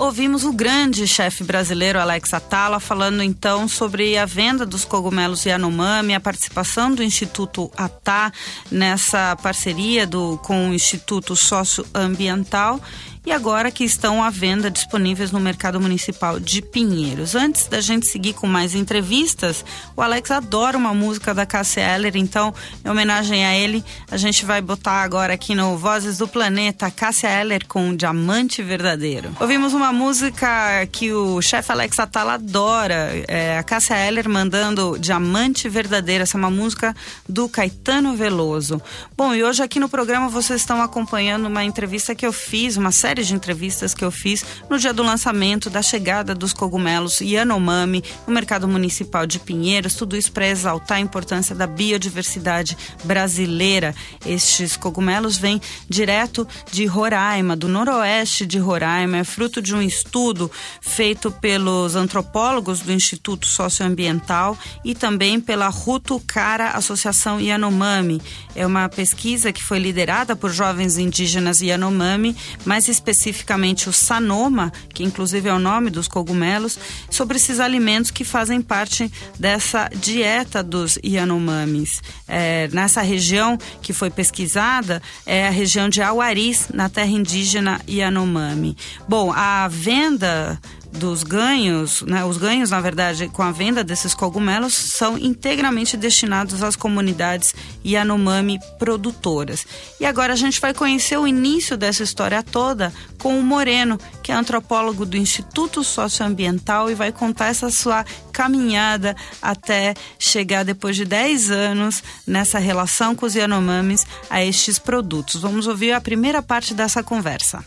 ouvimos 0.00 0.44
o 0.44 0.52
grande 0.52 1.06
chefe 1.06 1.44
brasileiro 1.44 2.00
Alex 2.00 2.32
Atala 2.32 2.80
falando 2.80 3.22
então 3.22 3.68
sobre 3.68 4.16
a 4.16 4.24
venda 4.24 4.64
dos 4.64 4.82
cogumelos 4.82 5.44
Yanomami, 5.44 6.14
a 6.14 6.20
participação 6.20 6.94
do 6.94 7.02
Instituto 7.02 7.70
Atá 7.76 8.32
nessa 8.70 9.36
parceria 9.36 10.06
do, 10.06 10.38
com 10.38 10.70
o 10.70 10.74
Instituto 10.74 11.36
Socioambiental 11.36 12.80
e 13.24 13.32
agora 13.32 13.70
que 13.70 13.84
estão 13.84 14.22
à 14.22 14.30
venda 14.30 14.70
disponíveis 14.70 15.30
no 15.30 15.38
mercado 15.38 15.80
municipal 15.80 16.40
de 16.40 16.62
Pinheiros. 16.62 17.34
Antes 17.34 17.66
da 17.66 17.80
gente 17.80 18.06
seguir 18.06 18.32
com 18.32 18.46
mais 18.46 18.74
entrevistas, 18.74 19.64
o 19.96 20.02
Alex 20.02 20.30
adora 20.30 20.76
uma 20.76 20.94
música 20.94 21.34
da 21.34 21.44
Cassia 21.44 21.82
Eller, 21.82 22.16
então, 22.16 22.54
em 22.84 22.88
homenagem 22.88 23.44
a 23.44 23.54
ele, 23.54 23.84
a 24.10 24.16
gente 24.16 24.44
vai 24.44 24.60
botar 24.62 25.02
agora 25.02 25.34
aqui 25.34 25.54
no 25.54 25.76
Vozes 25.76 26.18
do 26.18 26.26
Planeta 26.26 26.90
Cassia 26.90 27.28
Eller 27.28 27.66
com 27.66 27.94
Diamante 27.94 28.62
Verdadeiro. 28.62 29.30
Ouvimos 29.38 29.74
uma 29.74 29.92
música 29.92 30.86
que 30.90 31.12
o 31.12 31.42
chefe 31.42 31.70
Alex 31.72 31.98
Atala 31.98 32.34
adora, 32.34 33.10
é, 33.28 33.58
a 33.58 33.62
Cassia 33.62 33.96
Eller 33.96 34.28
mandando 34.28 34.98
Diamante 34.98 35.68
Verdadeiro, 35.68 36.22
essa 36.22 36.36
é 36.36 36.38
uma 36.38 36.50
música 36.50 36.96
do 37.28 37.48
Caetano 37.48 38.16
Veloso. 38.16 38.80
Bom, 39.16 39.34
e 39.34 39.44
hoje 39.44 39.62
aqui 39.62 39.78
no 39.78 39.88
programa 39.88 40.28
vocês 40.28 40.60
estão 40.60 40.80
acompanhando 40.82 41.46
uma 41.46 41.62
entrevista 41.64 42.14
que 42.14 42.26
eu 42.26 42.32
fiz, 42.32 42.76
uma 42.76 42.90
série 42.90 43.09
série 43.10 43.24
de 43.24 43.34
entrevistas 43.34 43.92
que 43.92 44.04
eu 44.04 44.10
fiz 44.12 44.44
no 44.68 44.78
dia 44.78 44.92
do 44.92 45.02
lançamento 45.02 45.68
da 45.68 45.82
chegada 45.82 46.32
dos 46.32 46.52
cogumelos 46.52 47.20
Yanomami 47.20 48.04
no 48.24 48.32
mercado 48.32 48.68
municipal 48.68 49.26
de 49.26 49.40
Pinheiros, 49.40 49.96
tudo 49.96 50.16
isso 50.16 50.30
para 50.30 50.46
exaltar 50.46 50.98
a 50.98 51.00
importância 51.00 51.52
da 51.52 51.66
biodiversidade 51.66 52.78
brasileira. 53.02 53.96
Estes 54.24 54.76
cogumelos 54.76 55.36
vêm 55.36 55.60
direto 55.88 56.46
de 56.70 56.86
Roraima, 56.86 57.56
do 57.56 57.68
noroeste 57.68 58.46
de 58.46 58.60
Roraima, 58.60 59.16
é 59.16 59.24
fruto 59.24 59.60
de 59.60 59.74
um 59.74 59.82
estudo 59.82 60.48
feito 60.80 61.32
pelos 61.32 61.96
antropólogos 61.96 62.78
do 62.78 62.92
Instituto 62.92 63.44
Socioambiental 63.44 64.56
e 64.84 64.94
também 64.94 65.40
pela 65.40 65.68
Ruto 65.68 66.22
Cara 66.28 66.70
Associação 66.70 67.40
Yanomami. 67.40 68.22
É 68.54 68.64
uma 68.64 68.88
pesquisa 68.88 69.52
que 69.52 69.64
foi 69.64 69.80
liderada 69.80 70.36
por 70.36 70.52
jovens 70.52 70.96
indígenas 70.96 71.60
Yanomami, 71.60 72.36
mas 72.64 72.86
especificamente 73.00 73.88
o 73.88 73.92
sanoma, 73.92 74.70
que 74.92 75.02
inclusive 75.02 75.48
é 75.48 75.52
o 75.52 75.58
nome 75.58 75.90
dos 75.90 76.06
cogumelos, 76.06 76.78
sobre 77.10 77.38
esses 77.38 77.58
alimentos 77.58 78.10
que 78.10 78.24
fazem 78.24 78.60
parte 78.60 79.10
dessa 79.38 79.88
dieta 79.88 80.62
dos 80.62 80.98
Yanomamis. 81.02 82.02
É, 82.28 82.68
nessa 82.72 83.00
região 83.00 83.58
que 83.80 83.92
foi 83.92 84.10
pesquisada 84.10 85.02
é 85.24 85.48
a 85.48 85.50
região 85.50 85.88
de 85.88 86.02
Auaris, 86.02 86.68
na 86.72 86.88
terra 86.88 87.10
indígena 87.10 87.80
Yanomami. 87.88 88.76
Bom, 89.08 89.32
a 89.32 89.66
venda 89.68 90.60
dos 90.92 91.22
ganhos, 91.22 92.02
né, 92.02 92.24
os 92.24 92.36
ganhos, 92.36 92.70
na 92.70 92.80
verdade, 92.80 93.28
com 93.28 93.42
a 93.42 93.52
venda 93.52 93.84
desses 93.84 94.14
cogumelos 94.14 94.74
são 94.74 95.16
integralmente 95.16 95.96
destinados 95.96 96.62
às 96.62 96.76
comunidades 96.76 97.54
Yanomami 97.84 98.58
produtoras. 98.78 99.66
E 100.00 100.04
agora 100.04 100.32
a 100.32 100.36
gente 100.36 100.60
vai 100.60 100.74
conhecer 100.74 101.16
o 101.18 101.26
início 101.26 101.76
dessa 101.76 102.02
história 102.02 102.42
toda 102.42 102.92
com 103.18 103.38
o 103.38 103.42
Moreno, 103.42 103.98
que 104.22 104.32
é 104.32 104.34
antropólogo 104.34 105.06
do 105.06 105.16
Instituto 105.16 105.84
Socioambiental 105.84 106.90
e 106.90 106.94
vai 106.94 107.12
contar 107.12 107.46
essa 107.46 107.70
sua 107.70 108.04
caminhada 108.32 109.14
até 109.40 109.94
chegar 110.18 110.64
depois 110.64 110.96
de 110.96 111.04
10 111.04 111.50
anos 111.50 112.02
nessa 112.26 112.58
relação 112.58 113.14
com 113.14 113.26
os 113.26 113.34
Yanomamis 113.34 114.06
a 114.28 114.42
estes 114.44 114.78
produtos. 114.78 115.40
Vamos 115.40 115.66
ouvir 115.66 115.92
a 115.92 116.00
primeira 116.00 116.42
parte 116.42 116.74
dessa 116.74 117.02
conversa. 117.02 117.64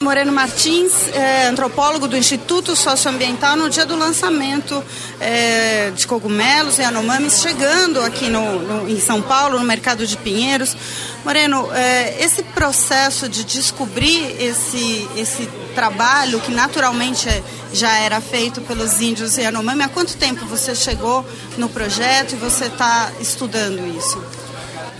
Moreno 0.00 0.30
Martins, 0.30 1.08
é, 1.12 1.48
antropólogo 1.48 2.06
do 2.06 2.16
Instituto 2.16 2.76
Socioambiental, 2.76 3.56
no 3.56 3.68
dia 3.68 3.84
do 3.84 3.96
lançamento 3.96 4.80
é, 5.18 5.90
de 5.90 6.06
cogumelos 6.06 6.78
e 6.78 6.84
anomames, 6.84 7.40
chegando 7.40 8.00
aqui 8.02 8.28
no, 8.28 8.60
no, 8.60 8.88
em 8.88 9.00
São 9.00 9.20
Paulo, 9.20 9.58
no 9.58 9.64
mercado 9.64 10.06
de 10.06 10.16
Pinheiros. 10.16 10.76
Moreno, 11.24 11.68
é, 11.72 12.22
esse 12.22 12.44
processo 12.44 13.28
de 13.28 13.42
descobrir 13.42 14.36
esse, 14.40 15.08
esse 15.16 15.48
trabalho 15.74 16.38
que 16.42 16.52
naturalmente 16.52 17.28
já 17.72 17.98
era 17.98 18.20
feito 18.20 18.60
pelos 18.60 19.00
índios 19.00 19.36
e 19.36 19.40
Yanomami, 19.40 19.82
há 19.82 19.88
quanto 19.88 20.16
tempo 20.16 20.46
você 20.46 20.76
chegou 20.76 21.26
no 21.56 21.68
projeto 21.68 22.34
e 22.34 22.36
você 22.36 22.66
está 22.66 23.10
estudando 23.18 23.84
isso? 23.98 24.22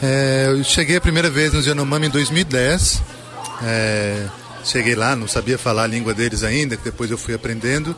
É, 0.03 0.47
eu 0.49 0.65
cheguei 0.65 0.97
a 0.97 1.01
primeira 1.01 1.31
vez 1.31 1.53
nos 1.53 1.67
Yanomami 1.67 2.09
em 2.09 2.11
2010. 2.11 3.01
É, 4.69 4.71
cheguei 4.71 4.95
lá, 4.95 5.17
não 5.17 5.27
sabia 5.27 5.57
falar 5.57 5.85
a 5.85 5.87
língua 5.87 6.13
deles 6.13 6.43
ainda, 6.43 6.77
que 6.77 6.85
depois 6.85 7.11
eu 7.11 7.17
fui 7.17 7.35
aprendendo. 7.35 7.97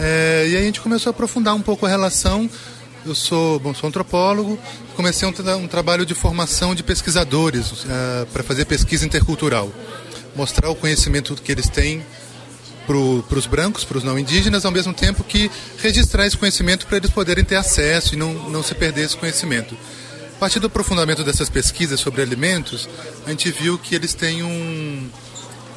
É, 0.00 0.46
e 0.48 0.56
aí 0.56 0.62
a 0.62 0.66
gente 0.66 0.80
começou 0.80 1.10
a 1.10 1.12
aprofundar 1.12 1.54
um 1.54 1.60
pouco 1.60 1.84
a 1.84 1.88
relação. 1.88 2.48
Eu 3.04 3.14
sou, 3.14 3.58
bom, 3.60 3.74
sou 3.74 3.88
antropólogo, 3.88 4.58
comecei 4.96 5.26
um, 5.26 5.32
tra 5.32 5.56
um 5.56 5.68
trabalho 5.68 6.04
de 6.04 6.14
formação 6.14 6.74
de 6.74 6.82
pesquisadores 6.82 7.70
uh, 7.70 8.26
para 8.32 8.42
fazer 8.42 8.64
pesquisa 8.64 9.04
intercultural. 9.06 9.70
Mostrar 10.34 10.68
o 10.68 10.74
conhecimento 10.74 11.34
que 11.34 11.52
eles 11.52 11.68
têm 11.68 12.04
para 12.86 12.96
os 13.38 13.46
brancos, 13.46 13.84
para 13.84 13.98
os 13.98 14.04
não 14.04 14.18
indígenas, 14.18 14.64
ao 14.64 14.72
mesmo 14.72 14.94
tempo 14.94 15.22
que 15.22 15.50
registrar 15.78 16.26
esse 16.26 16.36
conhecimento 16.36 16.86
para 16.86 16.96
eles 16.96 17.10
poderem 17.10 17.44
ter 17.44 17.56
acesso 17.56 18.14
e 18.14 18.16
não, 18.16 18.32
não 18.50 18.62
se 18.62 18.74
perder 18.74 19.04
esse 19.04 19.16
conhecimento. 19.16 19.76
A 20.36 20.38
partir 20.38 20.58
do 20.58 20.68
aprofundamento 20.68 21.22
dessas 21.22 21.48
pesquisas 21.48 22.00
sobre 22.00 22.22
alimentos, 22.22 22.88
a 23.26 23.30
gente 23.30 23.50
viu 23.50 23.78
que 23.78 23.94
eles 23.94 24.14
têm 24.14 24.42
um, 24.42 25.08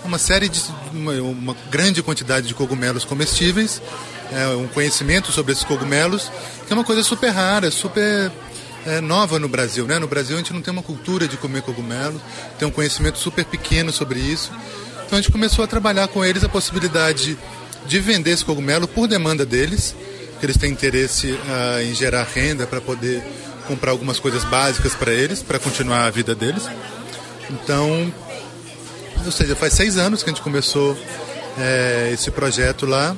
uma 0.04 0.18
série 0.18 0.50
de 0.50 0.62
uma, 0.94 1.14
uma 1.14 1.58
grande 1.70 2.02
quantidade 2.02 2.48
de 2.48 2.54
cogumelos 2.54 3.06
comestíveis, 3.06 3.82
é, 4.32 4.48
um 4.48 4.68
conhecimento 4.68 5.32
sobre 5.32 5.52
esses 5.52 5.64
cogumelos, 5.64 6.32
que 6.66 6.72
é 6.72 6.76
uma 6.76 6.84
coisa 6.84 7.04
super 7.04 7.30
rara, 7.30 7.70
super 7.70 8.32
é, 8.86 9.02
nova 9.02 9.38
no 9.40 9.48
Brasil. 9.48 9.86
Né? 9.86 10.00
No 10.00 10.08
Brasil 10.08 10.36
a 10.36 10.40
gente 10.40 10.54
não 10.54 10.62
tem 10.62 10.72
uma 10.72 10.84
cultura 10.84 11.28
de 11.28 11.38
comer 11.38 11.62
cogumelos, 11.62 12.22
tem 12.58 12.68
um 12.68 12.72
conhecimento 12.72 13.18
super 13.18 13.46
pequeno 13.46 13.92
sobre 13.92 14.20
isso. 14.20 14.52
Então 15.06 15.20
a 15.20 15.22
gente 15.22 15.32
começou 15.32 15.64
a 15.64 15.68
trabalhar 15.68 16.08
com 16.08 16.24
eles 16.24 16.44
a 16.44 16.50
possibilidade 16.50 17.38
de 17.86 18.00
vender 18.00 18.32
esse 18.32 18.46
cogumelo 18.46 18.88
por 18.88 19.08
demanda 19.08 19.46
deles, 19.46 19.96
que 20.40 20.46
eles 20.46 20.58
têm 20.58 20.72
interesse 20.72 21.32
uh, 21.32 21.82
em 21.84 21.94
gerar 21.94 22.24
renda 22.24 22.66
para 22.66 22.80
poder 22.80 23.22
comprar 23.68 23.92
algumas 23.92 24.20
coisas 24.20 24.44
básicas 24.44 24.94
para 24.96 25.12
eles, 25.12 25.44
para 25.44 25.60
continuar 25.60 26.06
a 26.06 26.10
vida 26.10 26.34
deles. 26.34 26.64
Então 27.50 28.12
ou 29.26 29.32
seja, 29.32 29.56
faz 29.56 29.74
seis 29.74 29.98
anos 29.98 30.24
que 30.24 30.30
a 30.30 30.34
gente 30.34 30.42
começou 30.42 30.98
é, 31.58 32.12
esse 32.14 32.32
projeto 32.32 32.86
lá 32.86 33.16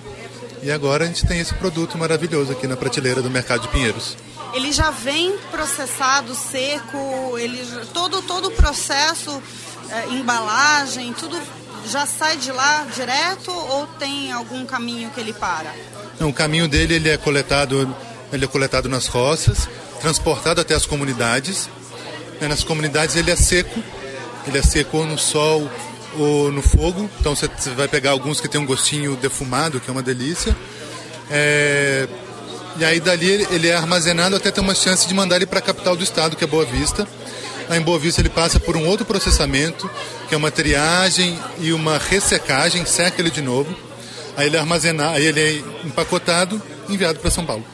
e 0.62 0.72
agora 0.72 1.04
a 1.04 1.08
gente 1.08 1.26
tem 1.26 1.40
esse 1.40 1.54
produto 1.56 1.98
maravilhoso 1.98 2.52
aqui 2.52 2.68
na 2.68 2.78
prateleira 2.78 3.22
do 3.22 3.30
Mercado 3.30 3.64
de 3.64 3.68
Pinheiros. 3.68 4.16
Ele 4.54 4.72
já 4.72 4.92
vem 4.92 5.36
processado, 5.52 6.34
seco, 6.34 7.38
ele 7.38 7.60
todo 7.94 8.22
todo 8.22 8.48
o 8.48 8.52
processo, 8.52 9.42
é, 9.90 10.14
embalagem, 10.14 11.12
tudo 11.14 11.38
já 11.90 12.06
sai 12.06 12.38
de 12.38 12.52
lá 12.52 12.88
direto 12.96 13.52
ou 13.52 13.88
tem 14.00 14.32
algum 14.32 14.66
caminho 14.66 15.10
que 15.10 15.20
ele 15.20 15.34
para? 15.34 15.74
Não, 16.20 16.30
o 16.30 16.34
caminho 16.34 16.68
dele 16.68 16.94
ele 16.96 17.10
é 17.10 17.18
coletado, 17.18 17.94
ele 18.32 18.46
é 18.46 18.48
coletado 18.48 18.88
nas 18.88 19.08
roças, 19.08 19.68
transportado 20.00 20.62
até 20.62 20.74
as 20.74 20.86
comunidades. 20.86 21.70
Nas 22.40 22.64
comunidades 22.64 23.16
ele 23.16 23.32
é 23.32 23.36
seco, 23.36 23.82
ele 24.48 24.58
é 24.58 24.62
seco 24.62 25.04
no 25.04 25.18
sol 25.18 25.70
ou 26.18 26.52
no 26.52 26.62
fogo. 26.62 27.10
Então 27.20 27.36
você 27.36 27.48
vai 27.76 27.88
pegar 27.88 28.12
alguns 28.12 28.40
que 28.40 28.48
tem 28.48 28.60
um 28.60 28.66
gostinho 28.66 29.16
defumado, 29.16 29.80
que 29.80 29.90
é 29.90 29.92
uma 29.94 30.04
delícia. 30.04 30.56
É... 31.30 32.08
E 32.78 32.84
aí 32.84 33.00
dali 33.00 33.48
ele 33.52 33.68
é 33.68 33.76
armazenado 33.76 34.36
até 34.36 34.50
ter 34.50 34.60
uma 34.60 34.74
chance 34.74 35.08
de 35.08 35.14
mandar 35.14 35.36
ele 35.36 35.46
para 35.46 35.60
a 35.60 35.62
capital 35.62 35.96
do 35.96 36.04
estado, 36.04 36.36
que 36.36 36.44
é 36.44 36.48
Boa 36.48 36.66
Vista. 36.66 37.08
Aí 37.70 37.80
em 37.80 37.82
Boa 37.82 38.00
Vista 38.00 38.22
ele 38.22 38.30
passa 38.30 38.60
por 38.60 38.76
um 38.76 38.86
outro 38.86 39.06
processamento, 39.06 39.90
que 40.28 40.34
é 40.34 40.38
uma 40.38 40.52
triagem 40.52 41.40
e 41.60 41.72
uma 41.72 41.98
ressecagem, 41.98 42.86
seca 42.86 43.22
ele 43.22 43.30
de 43.30 43.42
novo. 43.42 43.76
Aí 44.36 44.48
ele 44.48 44.58
é 44.58 44.60
armazenado, 44.60 45.16
aí 45.16 45.26
ele 45.26 45.40
é 45.40 45.54
empacotado, 45.86 46.62
enviado 46.90 47.20
para 47.20 47.30
São 47.30 47.46
Paulo. 47.46 47.73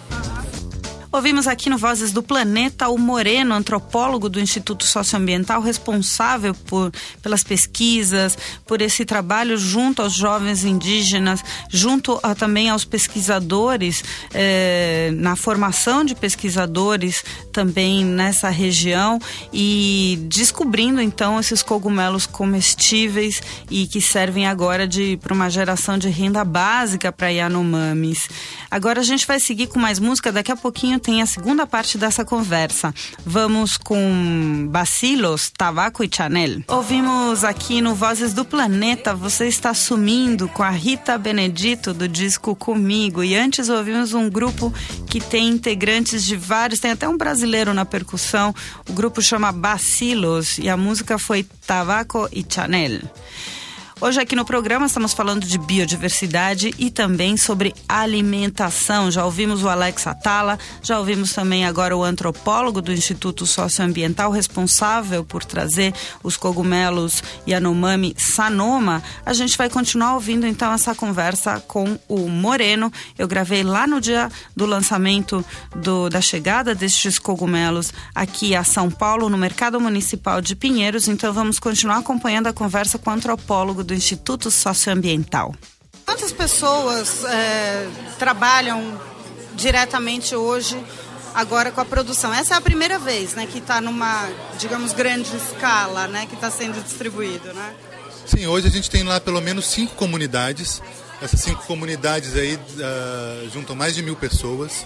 Ouvimos 1.11 1.47
aqui 1.47 1.71
no 1.71 1.77
Vozes 1.77 2.11
do 2.11 2.21
Planeta 2.21 2.87
o 2.87 2.95
Moreno, 2.95 3.55
antropólogo 3.55 4.29
do 4.29 4.39
Instituto 4.39 4.85
Socioambiental, 4.85 5.59
responsável 5.59 6.53
por, 6.53 6.91
pelas 7.23 7.43
pesquisas, 7.43 8.37
por 8.67 8.79
esse 8.79 9.03
trabalho 9.03 9.57
junto 9.57 10.03
aos 10.03 10.13
jovens 10.13 10.63
indígenas, 10.63 11.43
junto 11.67 12.19
a, 12.21 12.35
também 12.35 12.69
aos 12.69 12.85
pesquisadores, 12.85 14.03
eh, 14.31 15.09
na 15.15 15.35
formação 15.35 16.05
de 16.05 16.13
pesquisadores 16.13 17.23
também 17.51 18.05
nessa 18.05 18.49
região 18.49 19.17
e 19.51 20.19
descobrindo 20.27 21.01
então 21.01 21.39
esses 21.39 21.63
cogumelos 21.63 22.27
comestíveis 22.27 23.41
e 23.71 23.87
que 23.87 23.99
servem 23.99 24.45
agora 24.45 24.87
para 25.19 25.33
uma 25.33 25.49
geração 25.49 25.97
de 25.97 26.07
renda 26.07 26.45
básica 26.45 27.11
para 27.11 27.29
Yanomamis. 27.29 28.29
Agora 28.69 28.99
a 28.99 29.03
gente 29.03 29.25
vai 29.25 29.39
seguir 29.39 29.65
com 29.65 29.79
mais 29.79 29.97
música, 29.97 30.31
daqui 30.31 30.51
a 30.51 30.55
pouquinho 30.55 30.98
tem 30.99 31.21
a 31.21 31.25
segunda 31.25 31.65
parte 31.65 31.97
dessa 31.97 32.25
conversa. 32.25 32.93
Vamos 33.25 33.77
com 33.77 34.67
Bacilos, 34.69 35.49
Tabaco 35.49 36.03
e 36.03 36.09
Chanel. 36.11 36.61
Ouvimos 36.67 37.43
aqui 37.43 37.81
no 37.81 37.95
Vozes 37.95 38.33
do 38.33 38.43
Planeta, 38.43 39.15
Você 39.15 39.47
Está 39.47 39.73
Sumindo, 39.73 40.47
com 40.47 40.63
a 40.63 40.69
Rita 40.69 41.17
Benedito 41.17 41.93
do 41.93 42.07
disco 42.07 42.55
Comigo. 42.55 43.23
E 43.23 43.35
antes 43.35 43.69
ouvimos 43.69 44.13
um 44.13 44.29
grupo 44.29 44.73
que 45.07 45.19
tem 45.19 45.49
integrantes 45.49 46.23
de 46.23 46.35
vários, 46.35 46.79
tem 46.79 46.91
até 46.91 47.07
um 47.07 47.17
brasileiro 47.17 47.73
na 47.73 47.85
percussão. 47.85 48.53
O 48.89 48.93
grupo 48.93 49.21
chama 49.21 49.51
Bacilos 49.51 50.57
e 50.57 50.69
a 50.69 50.77
música 50.77 51.17
foi 51.17 51.43
Tabaco 51.65 52.27
e 52.31 52.45
Chanel. 52.47 53.01
Hoje 54.01 54.17
aqui 54.21 54.33
no 54.33 54.45
programa 54.45 54.85
estamos 54.85 55.11
falando 55.11 55.45
de 55.45 55.57
biodiversidade 55.57 56.73
e 56.79 56.89
também 56.89 57.35
sobre 57.35 57.75
alimentação. 57.85 59.11
Já 59.11 59.25
ouvimos 59.25 59.61
o 59.61 59.67
Alex 59.67 60.07
Atala, 60.07 60.57
já 60.81 60.97
ouvimos 60.97 61.33
também 61.33 61.65
agora 61.65 61.97
o 61.97 62.01
antropólogo 62.01 62.81
do 62.81 62.93
Instituto 62.93 63.45
Socioambiental 63.45 64.31
responsável 64.31 65.25
por 65.25 65.43
trazer 65.43 65.93
os 66.23 66.37
cogumelos 66.37 67.21
Yanomami 67.45 68.15
Sanoma. 68.17 69.03
A 69.25 69.33
gente 69.33 69.57
vai 69.57 69.69
continuar 69.69 70.13
ouvindo 70.13 70.47
então 70.47 70.71
essa 70.71 70.95
conversa 70.95 71.59
com 71.67 71.99
o 72.07 72.29
Moreno. 72.29 72.89
Eu 73.17 73.27
gravei 73.27 73.63
lá 73.63 73.85
no 73.85 73.99
dia 73.99 74.31
do 74.55 74.65
lançamento 74.65 75.43
do, 75.75 76.07
da 76.07 76.21
chegada 76.21 76.73
destes 76.73 77.19
cogumelos 77.19 77.91
aqui 78.15 78.55
a 78.55 78.63
São 78.63 78.89
Paulo, 78.89 79.27
no 79.27 79.37
Mercado 79.37 79.77
Municipal 79.77 80.39
de 80.39 80.55
Pinheiros. 80.55 81.09
Então 81.09 81.33
vamos 81.33 81.59
continuar 81.59 81.97
acompanhando 81.97 82.47
a 82.47 82.53
conversa 82.53 82.97
com 82.97 83.09
o 83.09 83.13
antropólogo 83.13 83.88
do 83.89 83.93
Instituto 83.95 84.51
Socioambiental. 84.51 85.53
Quantas 86.05 86.31
pessoas 86.31 87.25
é, 87.25 87.87
trabalham 88.19 88.99
diretamente 89.55 90.35
hoje 90.35 90.77
agora 91.33 91.71
com 91.71 91.81
a 91.81 91.85
produção? 91.85 92.31
Essa 92.31 92.53
é 92.53 92.57
a 92.57 92.61
primeira 92.61 92.99
vez, 92.99 93.33
né, 93.33 93.47
que 93.47 93.57
está 93.57 93.81
numa, 93.81 94.29
digamos, 94.59 94.93
grande 94.93 95.35
escala, 95.35 96.07
né, 96.07 96.27
que 96.27 96.35
está 96.35 96.51
sendo 96.51 96.81
distribuído, 96.83 97.51
né? 97.51 97.73
Sim, 98.27 98.45
hoje 98.45 98.67
a 98.67 98.69
gente 98.69 98.91
tem 98.91 99.01
lá 99.03 99.19
pelo 99.19 99.41
menos 99.41 99.65
cinco 99.65 99.95
comunidades. 99.95 100.81
Essas 101.19 101.41
cinco 101.41 101.65
comunidades 101.65 102.35
aí 102.35 102.55
uh, 102.55 103.49
juntam 103.51 103.75
mais 103.75 103.95
de 103.95 104.03
mil 104.03 104.15
pessoas. 104.15 104.85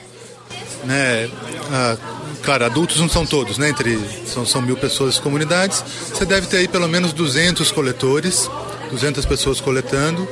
Né? 0.86 1.26
Uh, 1.26 2.42
claro, 2.42 2.66
adultos 2.66 3.00
não 3.02 3.10
são 3.10 3.26
todos, 3.26 3.58
né? 3.58 3.70
Entre, 3.70 4.00
são, 4.26 4.46
são 4.46 4.62
mil 4.62 4.78
pessoas 4.78 5.20
comunidades. 5.20 5.84
Você 6.14 6.26
deve 6.26 6.48
ter 6.48 6.58
aí 6.58 6.68
pelo 6.70 6.88
menos 6.88 7.12
200 7.12 7.70
coletores 7.72 8.50
200 8.94 9.26
pessoas 9.26 9.60
coletando, 9.60 10.28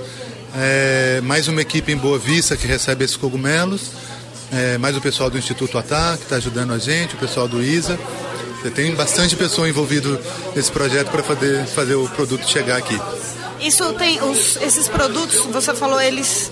é, 0.56 1.20
mais 1.24 1.48
uma 1.48 1.62
equipe 1.62 1.92
em 1.92 1.98
Boa 1.98 2.20
Vista 2.20 2.56
que 2.56 2.68
recebe 2.68 3.04
esses 3.04 3.18
cogumelos, 3.18 3.90
é, 4.54 4.78
mais 4.78 4.96
o 4.96 5.02
pessoal 5.02 5.32
do 5.32 5.38
Instituto 5.38 5.80
Atá 5.80 6.16
que 6.16 6.24
está 6.24 6.36
ajudando 6.36 6.72
a 6.72 6.78
gente, 6.78 7.16
o 7.16 7.18
pessoal 7.18 7.48
do 7.48 7.62
ISA. 7.62 8.00
Tem 8.76 8.94
bastante 8.94 9.36
pessoa 9.36 9.68
envolvido 9.68 10.20
nesse 10.56 10.72
projeto 10.72 11.10
para 11.10 11.24
fazer, 11.24 11.66
fazer 11.66 11.96
o 11.96 12.08
produto 12.10 12.48
chegar 12.48 12.78
aqui. 12.78 12.96
Isso 13.60 13.92
tem 13.94 14.22
os, 14.22 14.58
esses 14.58 14.88
produtos, 14.88 15.40
você 15.52 15.74
falou, 15.74 16.00
eles 16.00 16.52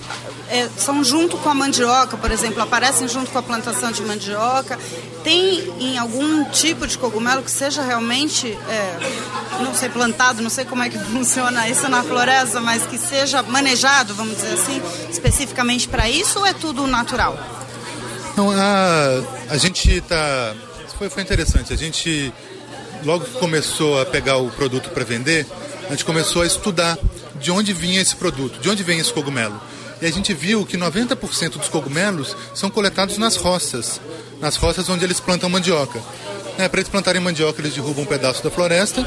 é, 0.50 0.68
são 0.76 1.02
junto 1.04 1.38
com 1.38 1.48
a 1.48 1.54
mandioca, 1.54 2.16
por 2.16 2.30
exemplo, 2.32 2.60
aparecem 2.60 3.06
junto 3.06 3.30
com 3.30 3.38
a 3.38 3.42
plantação 3.42 3.92
de 3.92 4.02
mandioca. 4.02 4.76
Tem 5.22 5.60
em 5.78 5.96
algum 5.96 6.44
tipo 6.46 6.86
de 6.86 6.98
cogumelo 6.98 7.42
que 7.42 7.50
seja 7.50 7.82
realmente, 7.82 8.48
é, 8.68 9.62
não 9.62 9.72
sei, 9.72 9.88
plantado, 9.88 10.42
não 10.42 10.50
sei 10.50 10.64
como 10.64 10.82
é 10.82 10.90
que 10.90 10.98
funciona 11.10 11.68
isso 11.68 11.88
na 11.88 12.02
floresta, 12.02 12.60
mas 12.60 12.84
que 12.84 12.98
seja 12.98 13.42
manejado, 13.44 14.12
vamos 14.12 14.36
dizer 14.36 14.54
assim, 14.54 14.82
especificamente 15.08 15.88
para 15.88 16.10
isso 16.10 16.40
ou 16.40 16.46
é 16.46 16.52
tudo 16.52 16.84
natural? 16.86 17.38
Não, 18.36 18.50
a, 18.50 19.22
a 19.50 19.56
gente 19.56 19.98
está. 19.98 20.54
Foi, 20.98 21.08
foi 21.08 21.22
interessante. 21.22 21.72
A 21.72 21.76
gente, 21.76 22.32
logo 23.04 23.24
que 23.24 23.38
começou 23.38 24.00
a 24.00 24.06
pegar 24.06 24.38
o 24.38 24.50
produto 24.50 24.90
para 24.90 25.04
vender, 25.04 25.46
a 25.86 25.90
gente 25.90 26.04
começou 26.04 26.42
a 26.42 26.46
estudar 26.46 26.98
de 27.40 27.50
onde 27.50 27.72
vinha 27.72 28.00
esse 28.00 28.16
produto, 28.16 28.58
de 28.60 28.68
onde 28.68 28.82
vem 28.82 28.98
esse 28.98 29.12
cogumelo. 29.12 29.60
E 30.00 30.06
a 30.06 30.10
gente 30.10 30.32
viu 30.32 30.64
que 30.64 30.78
90% 30.78 31.58
dos 31.58 31.68
cogumelos 31.68 32.36
são 32.54 32.70
coletados 32.70 33.18
nas 33.18 33.36
roças, 33.36 34.00
nas 34.40 34.56
roças 34.56 34.88
onde 34.88 35.04
eles 35.04 35.20
plantam 35.20 35.50
mandioca. 35.50 36.00
É, 36.58 36.68
para 36.68 36.80
eles 36.80 36.90
plantarem 36.90 37.20
mandioca, 37.20 37.60
eles 37.60 37.74
derrubam 37.74 38.04
um 38.04 38.06
pedaço 38.06 38.42
da 38.42 38.50
floresta 38.50 39.06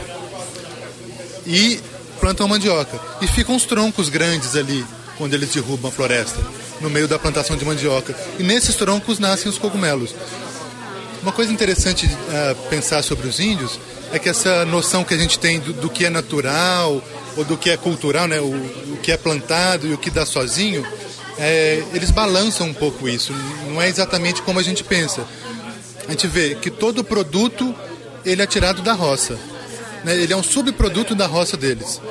e 1.46 1.80
plantam 2.20 2.48
mandioca. 2.48 3.00
E 3.22 3.28
ficam 3.28 3.56
os 3.56 3.66
troncos 3.66 4.10
grandes 4.10 4.56
ali, 4.56 4.86
onde 5.20 5.36
eles 5.36 5.50
derrubam 5.50 5.90
a 5.90 5.92
floresta, 5.92 6.40
no 6.80 6.90
meio 6.90 7.08
da 7.08 7.18
plantação 7.18 7.58
de 7.58 7.66
mandioca. 7.66 8.16
E 8.38 8.44
nesses 8.44 8.76
troncos 8.76 9.20
nascem 9.20 9.50
os 9.50 9.58
cogumelos. 9.58 10.14
Uma 11.22 11.32
coisa 11.32 11.52
interessante 11.52 12.06
uh, 12.06 12.56
pensar 12.70 13.02
sobre 13.02 13.28
os 13.28 13.40
índios 13.40 13.80
é 14.12 14.20
que 14.20 14.30
essa 14.30 14.66
noção 14.66 15.04
que 15.04 15.14
a 15.14 15.18
gente 15.18 15.40
tem 15.40 15.60
do, 15.60 15.74
do 15.74 15.90
que 15.90 16.06
é 16.06 16.10
natural 16.10 17.02
ou 17.36 17.44
do 17.44 17.58
que 17.58 17.70
é 17.70 17.78
cultural, 17.78 18.28
né, 18.28 18.40
o, 18.40 18.46
o, 18.46 19.00
que 19.02 19.12
é 19.12 19.18
plantado 19.18 19.88
e 19.88 19.94
o 19.94 19.98
que 19.98 20.10
dá 20.10 20.25
sozinho, 20.25 20.86
é, 21.38 21.84
eles 21.94 22.12
balançam 22.12 22.68
um 22.68 22.74
pouco 22.74 23.10
isso. 23.10 23.34
Não 23.68 23.82
é 23.82 23.90
exatamente 23.90 24.42
como 24.42 24.60
a 24.60 24.63
gente 24.63 24.84
pensa. 24.84 25.25
A 26.08 26.12
gente 26.12 26.28
vê 26.28 26.56
que 26.56 26.70
todo 26.70 27.04
produto 27.04 27.74
ele 28.25 28.42
é 28.42 28.46
tirado 28.46 28.82
da 28.82 28.94
roça. 28.94 29.38
Né? 30.04 30.16
Ele 30.16 30.34
é 30.34 30.38
um 30.38 30.44
subproduto 30.44 31.16
da 31.16 31.25
roça 31.25 31.58
deles. 31.58 32.02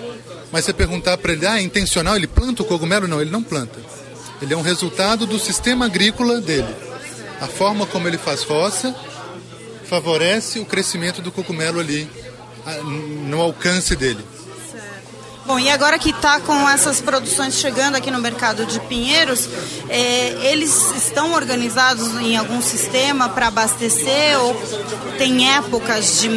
Mas 0.50 0.64
você 0.64 0.72
perguntar 0.72 1.16
para 1.18 1.32
ele, 1.32 1.46
ah, 1.46 1.58
é 1.58 1.62
intencional, 1.62 2.16
ele 2.16 2.26
planta 2.26 2.62
o 2.62 2.64
cogumelo? 2.64 3.08
Não, 3.08 3.20
ele 3.20 3.30
não 3.30 3.42
planta. 3.42 3.78
Ele 4.40 4.52
é 4.52 4.56
um 4.56 4.62
resultado 4.62 5.26
do 5.26 5.38
sistema 5.38 5.86
agrícola 5.86 6.40
dele. 6.40 6.74
A 7.40 7.46
forma 7.46 7.86
como 7.86 8.08
ele 8.08 8.18
faz 8.18 8.42
roça 8.42 8.94
favorece 9.84 10.58
o 10.58 10.64
crescimento 10.64 11.20
do 11.22 11.30
cogumelo 11.30 11.78
ali, 11.78 12.08
no 13.28 13.40
alcance 13.40 13.94
dele. 13.94 14.24
Bom, 15.44 15.58
e 15.58 15.68
agora 15.68 15.98
que 15.98 16.10
está 16.10 16.40
com 16.40 16.68
essas 16.68 17.00
produções 17.00 17.54
chegando 17.54 17.96
aqui 17.96 18.10
no 18.10 18.20
mercado 18.20 18.64
de 18.64 18.78
Pinheiros, 18.80 19.48
é, 19.88 20.50
eles 20.52 20.92
estão 20.96 21.32
organizados 21.32 22.14
em 22.20 22.36
algum 22.36 22.62
sistema 22.62 23.28
para 23.28 23.48
abastecer 23.48 24.38
ou 24.40 24.54
tem 25.18 25.52
épocas 25.52 26.20
de 26.20 26.28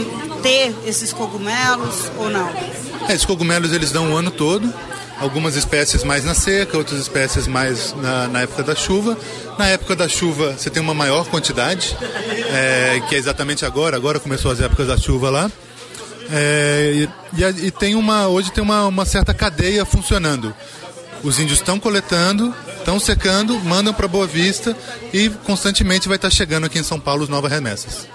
ter 0.42 0.76
esses 0.86 1.14
cogumelos 1.14 2.12
ou 2.18 2.30
não? 2.30 2.50
É, 3.08 3.14
esses 3.14 3.26
cogumelos 3.26 3.72
eles 3.74 3.92
dão 3.92 4.12
o 4.12 4.18
ano 4.18 4.32
todo, 4.32 4.74
algumas 5.20 5.56
espécies 5.56 6.04
mais 6.04 6.26
na 6.26 6.34
seca, 6.34 6.76
outras 6.76 7.00
espécies 7.00 7.46
mais 7.46 7.94
na, 7.94 8.28
na, 8.28 8.42
época 8.42 8.64
da 8.64 8.76
chuva. 8.76 9.16
Na 9.58 9.68
época 9.68 9.96
da 9.96 10.08
chuva 10.10 10.54
você 10.58 10.70
tem 10.72 10.82
uma 10.82 10.96
maior 10.96 11.26
quantidade, 11.28 11.96
é, 12.52 13.02
que 13.08 13.14
é 13.14 13.18
exatamente 13.20 13.66
agora, 13.66 13.96
agora 13.96 14.20
começou 14.20 14.52
as 14.52 14.60
épocas 14.60 14.88
da 14.88 14.98
chuva 14.98 15.30
lá. 15.30 15.52
É, 16.32 17.08
e, 17.34 17.66
e, 17.68 17.72
tem 17.72 17.96
uma, 17.96 18.28
hoje 18.28 18.52
tem 18.52 18.64
uma, 18.64 18.88
uma 18.88 19.06
certa 19.06 19.34
cadeia 19.34 19.86
funcionando. 19.86 20.54
Os 21.24 21.40
índios 21.40 21.60
estão 21.60 21.80
coletando, 21.80 22.54
estão 22.78 23.00
secando, 23.00 23.60
mandam 23.60 23.94
para 23.94 24.08
Boa 24.08 24.28
Vista 24.28 24.76
e 25.12 25.30
constantemente 25.30 26.08
vai 26.08 26.18
estar 26.18 26.30
chegando 26.30 26.66
aqui 26.66 26.78
em 26.78 26.84
São 26.84 27.00
Paulo 27.00 27.24
as 27.24 27.30
novas 27.30 27.52
remessas. 27.52 28.08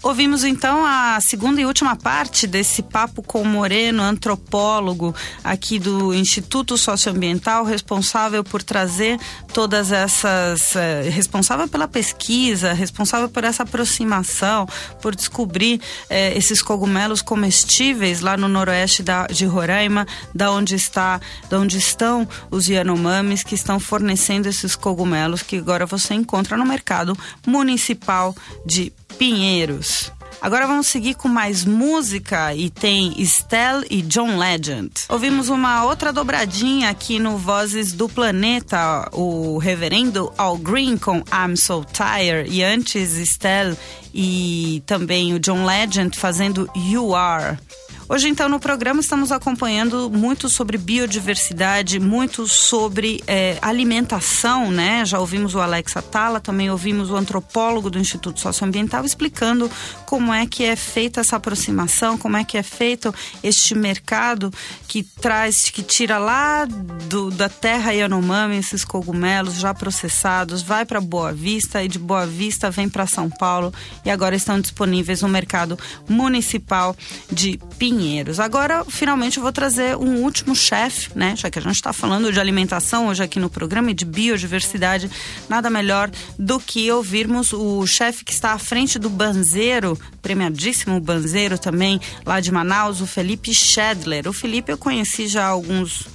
Ouvimos 0.00 0.44
então 0.44 0.86
a 0.86 1.20
segunda 1.20 1.60
e 1.60 1.66
última 1.66 1.96
parte 1.96 2.46
desse 2.46 2.82
papo 2.82 3.20
com 3.20 3.42
Moreno, 3.42 4.00
antropólogo 4.00 5.12
aqui 5.42 5.76
do 5.76 6.14
Instituto 6.14 6.78
Socioambiental, 6.78 7.64
responsável 7.64 8.44
por 8.44 8.62
trazer 8.62 9.18
todas 9.52 9.90
essas. 9.90 10.76
Eh, 10.76 11.10
responsável 11.10 11.66
pela 11.66 11.88
pesquisa, 11.88 12.72
responsável 12.72 13.28
por 13.28 13.42
essa 13.42 13.64
aproximação, 13.64 14.68
por 15.02 15.16
descobrir 15.16 15.80
eh, 16.08 16.32
esses 16.36 16.62
cogumelos 16.62 17.20
comestíveis 17.20 18.20
lá 18.20 18.36
no 18.36 18.46
noroeste 18.46 19.02
da, 19.02 19.26
de 19.26 19.46
Roraima, 19.46 20.06
da 20.32 20.52
onde, 20.52 20.76
está, 20.76 21.20
da 21.50 21.58
onde 21.58 21.76
estão 21.76 22.26
os 22.52 22.68
Yanomamis 22.68 23.42
que 23.42 23.56
estão 23.56 23.80
fornecendo 23.80 24.48
esses 24.48 24.76
cogumelos 24.76 25.42
que 25.42 25.56
agora 25.56 25.86
você 25.86 26.14
encontra 26.14 26.56
no 26.56 26.64
mercado 26.64 27.18
municipal 27.44 28.34
de 28.64 28.92
Pinheiros. 29.16 30.12
Agora 30.40 30.68
vamos 30.68 30.86
seguir 30.86 31.14
com 31.14 31.26
mais 31.26 31.64
música 31.64 32.54
e 32.54 32.70
tem 32.70 33.20
Estelle 33.20 33.84
e 33.90 34.02
John 34.02 34.38
Legend. 34.38 34.92
Ouvimos 35.08 35.48
uma 35.48 35.84
outra 35.84 36.12
dobradinha 36.12 36.90
aqui 36.90 37.18
no 37.18 37.36
Vozes 37.36 37.92
do 37.92 38.08
Planeta, 38.08 39.08
o 39.12 39.58
reverendo 39.58 40.32
Al 40.38 40.56
Green 40.56 40.96
com 40.96 41.24
I'm 41.32 41.56
So 41.56 41.84
Tired 41.84 42.48
e 42.50 42.62
antes 42.62 43.16
Estelle 43.16 43.76
e 44.14 44.82
também 44.86 45.34
o 45.34 45.40
John 45.40 45.64
Legend 45.64 46.16
fazendo 46.16 46.70
You 46.76 47.16
Are. 47.16 47.58
Hoje, 48.10 48.26
então, 48.26 48.48
no 48.48 48.58
programa 48.58 49.02
estamos 49.02 49.30
acompanhando 49.30 50.08
muito 50.08 50.48
sobre 50.48 50.78
biodiversidade, 50.78 52.00
muito 52.00 52.48
sobre 52.48 53.22
é, 53.26 53.58
alimentação, 53.60 54.70
né? 54.70 55.04
Já 55.04 55.18
ouvimos 55.20 55.54
o 55.54 55.60
Alex 55.60 55.94
Atala, 55.94 56.40
também 56.40 56.70
ouvimos 56.70 57.10
o 57.10 57.16
antropólogo 57.16 57.90
do 57.90 57.98
Instituto 57.98 58.40
Socioambiental 58.40 59.04
explicando 59.04 59.70
como 60.06 60.32
é 60.32 60.46
que 60.46 60.64
é 60.64 60.74
feita 60.74 61.20
essa 61.20 61.36
aproximação, 61.36 62.16
como 62.16 62.38
é 62.38 62.44
que 62.44 62.56
é 62.56 62.62
feito 62.62 63.14
este 63.42 63.74
mercado 63.74 64.50
que 64.88 65.02
traz, 65.02 65.68
que 65.68 65.82
tira 65.82 66.16
lá 66.16 66.64
do, 66.64 67.30
da 67.30 67.50
terra 67.50 67.92
Yanomami 67.92 68.56
esses 68.56 68.86
cogumelos 68.86 69.56
já 69.56 69.74
processados, 69.74 70.62
vai 70.62 70.86
para 70.86 70.98
Boa 70.98 71.34
Vista 71.34 71.84
e 71.84 71.88
de 71.88 71.98
Boa 71.98 72.26
Vista 72.26 72.70
vem 72.70 72.88
para 72.88 73.06
São 73.06 73.28
Paulo 73.28 73.70
e 74.02 74.10
agora 74.10 74.34
estão 74.34 74.58
disponíveis 74.58 75.20
no 75.20 75.28
mercado 75.28 75.78
municipal 76.08 76.96
de 77.30 77.60
Pinheiros. 77.78 77.97
Agora, 78.38 78.84
finalmente, 78.84 79.36
eu 79.36 79.42
vou 79.42 79.52
trazer 79.52 79.96
um 79.96 80.22
último 80.22 80.54
chefe, 80.54 81.10
né? 81.14 81.34
Já 81.36 81.50
que 81.50 81.58
a 81.58 81.62
gente 81.62 81.74
está 81.74 81.92
falando 81.92 82.32
de 82.32 82.38
alimentação 82.38 83.08
hoje 83.08 83.22
aqui 83.22 83.40
no 83.40 83.50
programa 83.50 83.90
e 83.90 83.94
de 83.94 84.04
biodiversidade, 84.04 85.10
nada 85.48 85.68
melhor 85.68 86.10
do 86.38 86.60
que 86.60 86.90
ouvirmos 86.92 87.52
o 87.52 87.86
chefe 87.86 88.24
que 88.24 88.32
está 88.32 88.52
à 88.52 88.58
frente 88.58 88.98
do 88.98 89.10
Banzeiro, 89.10 89.98
premiadíssimo 90.22 91.00
Banzeiro 91.00 91.58
também, 91.58 92.00
lá 92.24 92.40
de 92.40 92.52
Manaus, 92.52 93.00
o 93.00 93.06
Felipe 93.06 93.52
Schedler. 93.52 94.28
O 94.28 94.32
Felipe 94.32 94.70
eu 94.70 94.78
conheci 94.78 95.26
já 95.26 95.46
há 95.46 95.48
alguns 95.48 96.06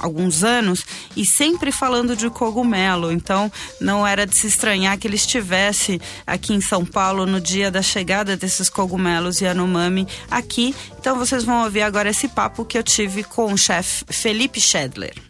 alguns 0.00 0.42
anos 0.42 0.84
e 1.16 1.24
sempre 1.24 1.70
falando 1.70 2.16
de 2.16 2.28
cogumelo. 2.30 3.12
Então 3.12 3.50
não 3.80 4.06
era 4.06 4.26
de 4.26 4.36
se 4.36 4.46
estranhar 4.46 4.98
que 4.98 5.06
ele 5.06 5.16
estivesse 5.16 6.00
aqui 6.26 6.52
em 6.52 6.60
São 6.60 6.84
Paulo 6.84 7.26
no 7.26 7.40
dia 7.40 7.70
da 7.70 7.82
chegada 7.82 8.36
desses 8.36 8.68
cogumelos 8.68 9.40
Yanomami 9.40 10.06
aqui. 10.30 10.74
Então 10.98 11.16
vocês 11.16 11.44
vão 11.44 11.64
ouvir 11.64 11.82
agora 11.82 12.10
esse 12.10 12.28
papo 12.28 12.64
que 12.64 12.76
eu 12.76 12.82
tive 12.82 13.22
com 13.22 13.52
o 13.52 13.58
chefe 13.58 14.04
Felipe 14.08 14.60
Schedler. 14.60 15.29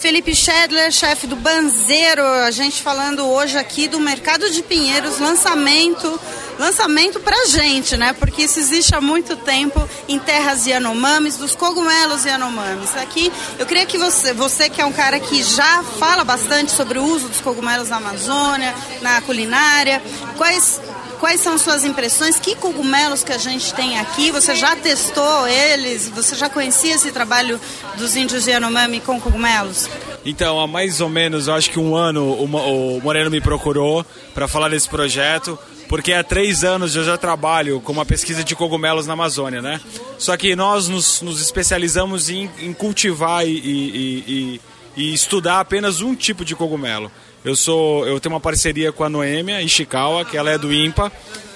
Felipe 0.00 0.34
Schedler, 0.34 0.90
chefe 0.90 1.26
do 1.26 1.36
Banzeiro, 1.36 2.24
a 2.24 2.50
gente 2.50 2.80
falando 2.80 3.28
hoje 3.28 3.58
aqui 3.58 3.86
do 3.86 4.00
Mercado 4.00 4.48
de 4.48 4.62
Pinheiros, 4.62 5.18
lançamento, 5.18 6.18
lançamento 6.58 7.20
pra 7.20 7.44
gente, 7.44 7.98
né? 7.98 8.14
Porque 8.14 8.44
isso 8.44 8.58
existe 8.58 8.94
há 8.94 9.00
muito 9.02 9.36
tempo 9.36 9.86
em 10.08 10.18
terras 10.18 10.66
Yanomamis, 10.66 11.36
dos 11.36 11.54
cogumelos 11.54 12.24
Yanomamis. 12.24 12.96
Aqui, 12.96 13.30
eu 13.58 13.66
queria 13.66 13.84
que 13.84 13.98
você, 13.98 14.32
você 14.32 14.70
que 14.70 14.80
é 14.80 14.86
um 14.86 14.92
cara 14.92 15.20
que 15.20 15.42
já 15.42 15.82
fala 15.82 16.24
bastante 16.24 16.72
sobre 16.72 16.98
o 16.98 17.04
uso 17.04 17.28
dos 17.28 17.42
cogumelos 17.42 17.90
na 17.90 17.98
Amazônia, 17.98 18.74
na 19.02 19.20
culinária, 19.20 20.02
quais 20.38 20.80
Quais 21.20 21.42
são 21.42 21.58
suas 21.58 21.84
impressões? 21.84 22.38
Que 22.38 22.56
cogumelos 22.56 23.22
que 23.22 23.30
a 23.30 23.36
gente 23.36 23.74
tem 23.74 23.98
aqui? 23.98 24.30
Você 24.30 24.54
já 24.56 24.74
testou 24.74 25.46
eles? 25.46 26.08
Você 26.08 26.34
já 26.34 26.48
conhecia 26.48 26.94
esse 26.94 27.12
trabalho 27.12 27.60
dos 27.98 28.16
índios 28.16 28.46
Yanomami 28.46 29.00
com 29.00 29.20
cogumelos? 29.20 29.86
Então, 30.24 30.58
há 30.58 30.66
mais 30.66 31.02
ou 31.02 31.10
menos, 31.10 31.46
eu 31.46 31.52
acho 31.52 31.70
que 31.70 31.78
um 31.78 31.94
ano, 31.94 32.32
o 32.32 33.00
Moreno 33.02 33.30
me 33.30 33.38
procurou 33.38 34.04
para 34.32 34.48
falar 34.48 34.70
desse 34.70 34.88
projeto, 34.88 35.58
porque 35.90 36.14
há 36.14 36.24
três 36.24 36.64
anos 36.64 36.96
eu 36.96 37.04
já 37.04 37.18
trabalho 37.18 37.82
com 37.82 37.92
uma 37.92 38.06
pesquisa 38.06 38.42
de 38.42 38.56
cogumelos 38.56 39.06
na 39.06 39.12
Amazônia, 39.12 39.60
né? 39.60 39.78
Só 40.18 40.38
que 40.38 40.56
nós 40.56 40.88
nos, 40.88 41.20
nos 41.20 41.42
especializamos 41.42 42.30
em, 42.30 42.50
em 42.58 42.72
cultivar 42.72 43.46
e, 43.46 43.50
e, 43.50 44.24
e, 44.26 44.60
e 44.96 45.14
estudar 45.14 45.60
apenas 45.60 46.00
um 46.00 46.14
tipo 46.14 46.46
de 46.46 46.56
cogumelo. 46.56 47.12
Eu 47.44 47.56
sou, 47.56 48.06
eu 48.06 48.20
tenho 48.20 48.34
uma 48.34 48.40
parceria 48.40 48.92
com 48.92 49.02
a 49.02 49.08
Noêmia 49.08 49.62
Ishikawa, 49.62 50.24
que 50.24 50.36
ela 50.36 50.50
é 50.50 50.58
do 50.58 50.72
IMPA. 50.72 51.10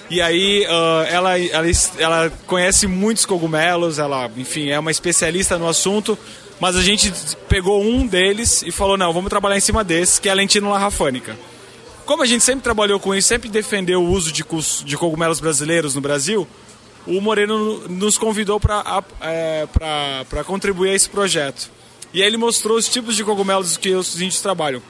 E 0.08 0.20
aí 0.20 0.66
uh, 0.66 1.04
ela, 1.08 1.38
ela, 1.38 1.66
ela 1.98 2.32
conhece 2.46 2.86
muitos 2.86 3.26
cogumelos, 3.26 3.98
ela, 3.98 4.30
enfim, 4.36 4.70
é 4.70 4.78
uma 4.78 4.90
especialista 4.90 5.58
no 5.58 5.68
assunto. 5.68 6.16
Mas 6.58 6.76
a 6.76 6.82
gente 6.82 7.12
pegou 7.48 7.82
um 7.82 8.06
deles 8.06 8.62
e 8.62 8.70
falou: 8.70 8.96
não, 8.96 9.12
vamos 9.12 9.28
trabalhar 9.28 9.56
em 9.56 9.60
cima 9.60 9.84
desse, 9.84 10.20
que 10.20 10.28
é 10.28 10.32
a 10.32 10.34
lentinula 10.34 10.78
rafânica. 10.78 11.36
Como 12.06 12.22
a 12.22 12.26
gente 12.26 12.44
sempre 12.44 12.62
trabalhou 12.62 13.00
com 13.00 13.14
isso, 13.14 13.28
sempre 13.28 13.48
defendeu 13.48 14.02
o 14.02 14.10
uso 14.10 14.30
de, 14.30 14.44
de 14.84 14.96
cogumelos 14.96 15.40
brasileiros 15.40 15.94
no 15.94 16.00
Brasil, 16.00 16.46
o 17.06 17.20
Moreno 17.20 17.88
nos 17.88 18.16
convidou 18.18 18.60
para 18.60 19.02
é, 19.20 19.66
contribuir 20.46 20.90
a 20.90 20.94
esse 20.94 21.08
projeto. 21.08 21.70
E 22.12 22.22
aí 22.22 22.28
ele 22.28 22.36
mostrou 22.36 22.76
os 22.76 22.88
tipos 22.88 23.16
de 23.16 23.24
cogumelos 23.24 23.76
que 23.76 23.90
os 23.94 24.14
índios 24.16 24.40
trabalham. 24.40 24.82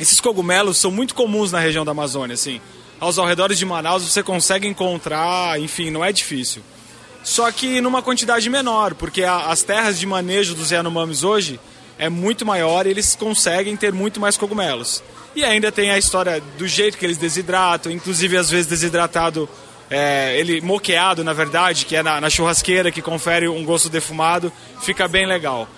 Esses 0.00 0.18
cogumelos 0.18 0.78
são 0.78 0.90
muito 0.90 1.14
comuns 1.14 1.52
na 1.52 1.60
região 1.60 1.84
da 1.84 1.90
Amazônia, 1.90 2.34
assim. 2.34 2.60
Aos 2.98 3.18
arredores 3.18 3.58
de 3.58 3.66
Manaus 3.66 4.02
você 4.02 4.22
consegue 4.22 4.66
encontrar, 4.66 5.60
enfim, 5.60 5.90
não 5.90 6.04
é 6.04 6.10
difícil. 6.10 6.62
Só 7.22 7.52
que 7.52 7.80
numa 7.80 8.02
quantidade 8.02 8.48
menor, 8.48 8.94
porque 8.94 9.22
a, 9.22 9.46
as 9.46 9.62
terras 9.62 9.98
de 9.98 10.06
manejo 10.06 10.54
dos 10.54 10.70
Yanomamis 10.70 11.22
hoje 11.22 11.60
é 11.98 12.08
muito 12.08 12.46
maior 12.46 12.86
e 12.86 12.90
eles 12.90 13.14
conseguem 13.14 13.76
ter 13.76 13.92
muito 13.92 14.18
mais 14.18 14.38
cogumelos. 14.38 15.02
E 15.36 15.44
ainda 15.44 15.70
tem 15.70 15.90
a 15.90 15.98
história 15.98 16.42
do 16.56 16.66
jeito 16.66 16.96
que 16.96 17.04
eles 17.04 17.18
desidratam, 17.18 17.92
inclusive 17.92 18.38
às 18.38 18.48
vezes 18.48 18.66
desidratado 18.66 19.48
é, 19.90 20.38
ele 20.38 20.60
moqueado, 20.60 21.22
na 21.22 21.32
verdade, 21.32 21.84
que 21.84 21.96
é 21.96 22.02
na, 22.02 22.20
na, 22.20 22.30
churrasqueira, 22.30 22.90
que 22.90 23.02
confere 23.02 23.48
um 23.48 23.64
gosto 23.64 23.88
defumado, 23.88 24.52
fica 24.80 25.06
bem 25.06 25.26
legal. 25.26 25.68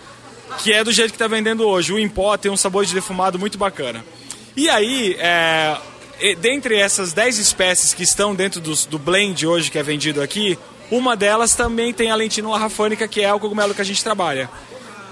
Que 0.59 0.73
é 0.73 0.85
do 0.85 0.93
jeito 0.93 1.11
que 1.11 1.17
está 1.17 1.27
vendendo 1.27 1.67
hoje. 1.67 1.93
O 1.93 1.99
em 1.99 2.09
pó 2.09 2.37
tem 2.37 2.51
um 2.51 2.57
sabor 2.57 2.85
de 2.85 2.95
defumado 2.95 3.39
muito 3.39 3.59
bacana. 3.59 4.05
E 4.57 4.69
aí, 4.69 5.17
é, 5.19 5.77
dentre 6.41 6.77
essas 6.77 7.13
10 7.13 7.39
espécies 7.39 7.95
que 7.95 8.03
estão 8.03 8.35
dentro 8.35 8.61
do, 8.61 8.99
blend 8.99 9.47
hoje 9.47 9.71
que 9.71 9.79
é 9.79 9.83
vendido 9.83 10.21
aqui, 10.21 10.59
uma 10.91 11.17
delas 11.17 11.55
também 11.55 11.93
tem 11.93 12.11
a 12.11 12.15
lentinula 12.15 12.59
rafânica, 12.59 13.09
que 13.09 13.23
é 13.23 13.33
o 13.33 13.41
cogumelo 13.41 13.75
que 13.75 13.81
a 13.81 13.85
gente 13.85 14.03
trabalha. 14.03 14.51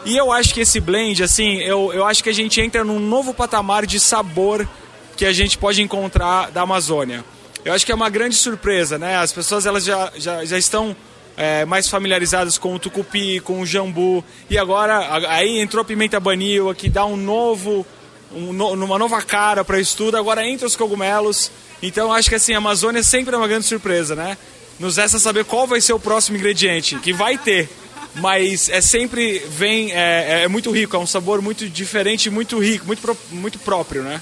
E 0.04 0.16
eu 0.16 0.32
acho 0.32 0.54
que 0.54 0.60
esse 0.60 0.80
blend, 0.80 1.22
assim, 1.22 1.58
eu, 1.58 1.92
eu 1.92 2.06
acho 2.06 2.22
que 2.22 2.30
a 2.30 2.34
gente 2.34 2.60
entra 2.60 2.84
num 2.84 2.98
novo 2.98 3.34
patamar 3.34 3.86
de 3.86 3.98
sabor 3.98 4.68
que 5.16 5.24
a 5.24 5.32
gente 5.32 5.58
pode 5.58 5.82
encontrar 5.82 6.50
da 6.50 6.62
Amazônia 6.62 7.24
eu 7.64 7.72
acho 7.72 7.84
que 7.84 7.92
é 7.92 7.94
uma 7.94 8.08
grande 8.08 8.34
surpresa, 8.34 8.98
né? 8.98 9.16
As 9.16 9.32
pessoas 9.32 9.66
elas 9.66 9.84
já, 9.84 10.10
já, 10.16 10.44
já 10.44 10.58
estão 10.58 10.96
é, 11.36 11.64
mais 11.64 11.88
familiarizadas 11.88 12.58
com 12.58 12.74
o 12.74 12.78
tucupi, 12.78 13.40
com 13.40 13.60
o 13.60 13.66
jambu, 13.66 14.24
e 14.48 14.58
agora 14.58 15.28
aí 15.28 15.58
entrou 15.58 15.82
a 15.82 15.84
pimenta 15.84 16.20
banil, 16.20 16.74
que 16.74 16.88
dá 16.88 17.04
um 17.04 17.16
novo, 17.16 17.86
um, 18.32 18.50
uma 18.50 18.98
nova 18.98 19.20
cara 19.22 19.64
para 19.64 19.76
o 19.76 19.80
estudo, 19.80 20.16
agora 20.16 20.46
entra 20.46 20.66
os 20.66 20.76
cogumelos, 20.76 21.50
então 21.82 22.12
acho 22.12 22.28
que 22.28 22.34
assim, 22.34 22.54
a 22.54 22.58
Amazônia 22.58 23.02
sempre 23.02 23.34
é 23.34 23.38
uma 23.38 23.48
grande 23.48 23.66
surpresa, 23.66 24.14
né? 24.14 24.36
Nos 24.78 24.96
resta 24.96 25.18
saber 25.18 25.44
qual 25.44 25.66
vai 25.66 25.80
ser 25.80 25.92
o 25.92 26.00
próximo 26.00 26.36
ingrediente, 26.36 26.98
que 26.98 27.12
vai 27.12 27.36
ter, 27.36 27.68
mas 28.14 28.68
é 28.68 28.80
sempre 28.80 29.38
vem, 29.48 29.92
é, 29.92 30.42
é 30.44 30.48
muito 30.48 30.70
rico, 30.70 30.96
é 30.96 30.98
um 30.98 31.06
sabor 31.06 31.40
muito 31.40 31.68
diferente, 31.68 32.30
muito 32.30 32.58
rico, 32.58 32.86
muito, 32.86 33.18
muito 33.30 33.58
próprio, 33.58 34.02
né? 34.02 34.20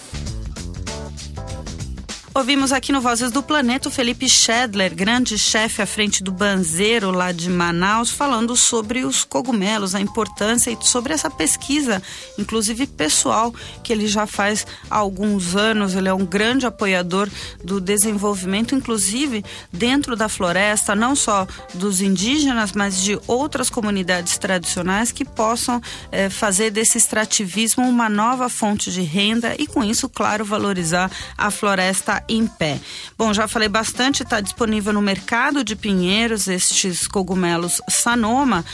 Ouvimos 2.38 2.70
aqui 2.70 2.92
no 2.92 3.01
Vozes 3.01 3.33
do 3.33 3.42
Planeta 3.42 3.88
o 3.88 3.90
Felipe 3.90 4.29
Schedler, 4.29 4.94
grande 4.94 5.37
chefe 5.37 5.83
à 5.83 5.87
frente 5.87 6.22
do 6.22 6.31
Banzeiro 6.31 7.11
lá 7.11 7.33
de 7.33 7.51
Manaus, 7.51 8.11
falando 8.11 8.55
sobre 8.55 9.05
os 9.05 9.24
cogumelos, 9.24 9.92
a 9.92 10.01
importância 10.01 10.70
e 10.70 10.79
sobre 10.81 11.12
essa 11.12 11.29
pesquisa, 11.29 12.01
inclusive 12.38 12.87
pessoal, 12.87 13.53
que 13.83 13.92
ele 13.92 14.07
já 14.07 14.24
faz 14.24 14.64
há 14.88 14.98
alguns 14.98 15.57
anos. 15.57 15.96
Ele 15.96 16.09
é 16.09 16.14
um 16.14 16.24
grande 16.24 16.64
apoiador 16.64 17.29
do 17.64 17.81
desenvolvimento, 17.81 18.72
inclusive 18.72 19.44
dentro 19.72 20.14
da 20.14 20.29
floresta, 20.29 20.94
não 20.94 21.16
só 21.16 21.44
dos 21.74 22.01
indígenas, 22.01 22.70
mas 22.70 23.03
de 23.03 23.18
outras 23.27 23.68
comunidades 23.68 24.38
tradicionais 24.38 25.11
que 25.11 25.24
possam 25.24 25.83
eh, 26.12 26.31
fazer 26.31 26.70
desse 26.70 26.98
extrativismo 26.98 27.83
uma 27.83 28.09
nova 28.09 28.48
fonte 28.48 28.92
de 28.92 29.03
renda 29.03 29.57
e, 29.59 29.66
com 29.66 29.83
isso, 29.83 30.09
claro, 30.09 30.44
valorizar 30.44 31.11
a 31.37 31.51
floresta 31.51 32.28
em 32.29 32.47
pé. 32.47 32.79
Bom, 33.17 33.33
já 33.33 33.49
falei 33.49 33.69
bastante, 33.69 34.23
está 34.23 34.41
disponível 34.41 34.93
no 34.93 35.01
mercado 35.01 35.64
de 35.64 35.75
Pinheiros 35.75 36.47
estes 36.49 37.09
cogumelos 37.09 37.81
Sanoma 37.88 38.64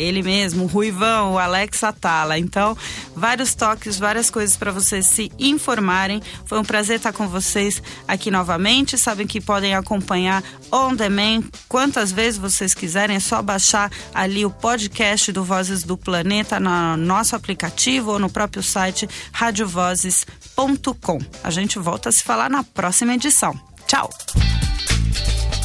Ele 0.00 0.22
mesmo, 0.22 0.64
o 0.64 0.66
Ruivão, 0.66 1.34
o 1.34 1.38
Alex 1.38 1.84
Atala. 1.84 2.38
Então, 2.38 2.76
vários 3.14 3.54
toques, 3.54 3.98
várias 3.98 4.30
coisas 4.30 4.56
para 4.56 4.72
vocês 4.72 5.06
se 5.06 5.30
informarem. 5.38 6.22
Foi 6.46 6.58
um 6.58 6.64
prazer 6.64 6.96
estar 6.96 7.12
com 7.12 7.28
vocês 7.28 7.82
aqui 8.08 8.30
novamente. 8.30 8.96
Sabem 8.96 9.26
que 9.26 9.40
podem 9.40 9.74
acompanhar 9.74 10.42
on 10.72 10.94
demand 10.94 11.44
quantas 11.68 12.10
vezes 12.10 12.38
vocês 12.38 12.72
quiserem. 12.72 13.16
É 13.16 13.20
só 13.20 13.42
baixar 13.42 13.90
ali 14.14 14.44
o 14.44 14.50
podcast 14.50 15.30
do 15.32 15.44
Vozes 15.44 15.82
do 15.82 15.96
Planeta 15.96 16.58
no 16.58 16.96
nosso 16.96 17.36
aplicativo 17.36 18.12
ou 18.12 18.18
no 18.18 18.30
próprio 18.30 18.62
site 18.62 19.08
radiovozes.com. 19.32 21.18
A 21.44 21.50
gente 21.50 21.78
volta 21.78 22.08
a 22.08 22.12
se 22.12 22.22
falar 22.22 22.48
na 22.48 22.64
próxima 22.64 23.14
edição. 23.14 23.58
Tchau! 23.86 24.08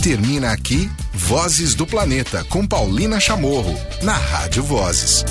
Termina 0.02 0.52
aqui 0.52 0.90
Vozes 1.14 1.74
do 1.74 1.88
Planeta 1.88 2.44
com 2.46 2.66
Paulina 2.66 3.20
Chamorro, 3.20 3.76
na 4.04 4.14
Rádio 4.14 4.64
Vozes. 4.64 5.26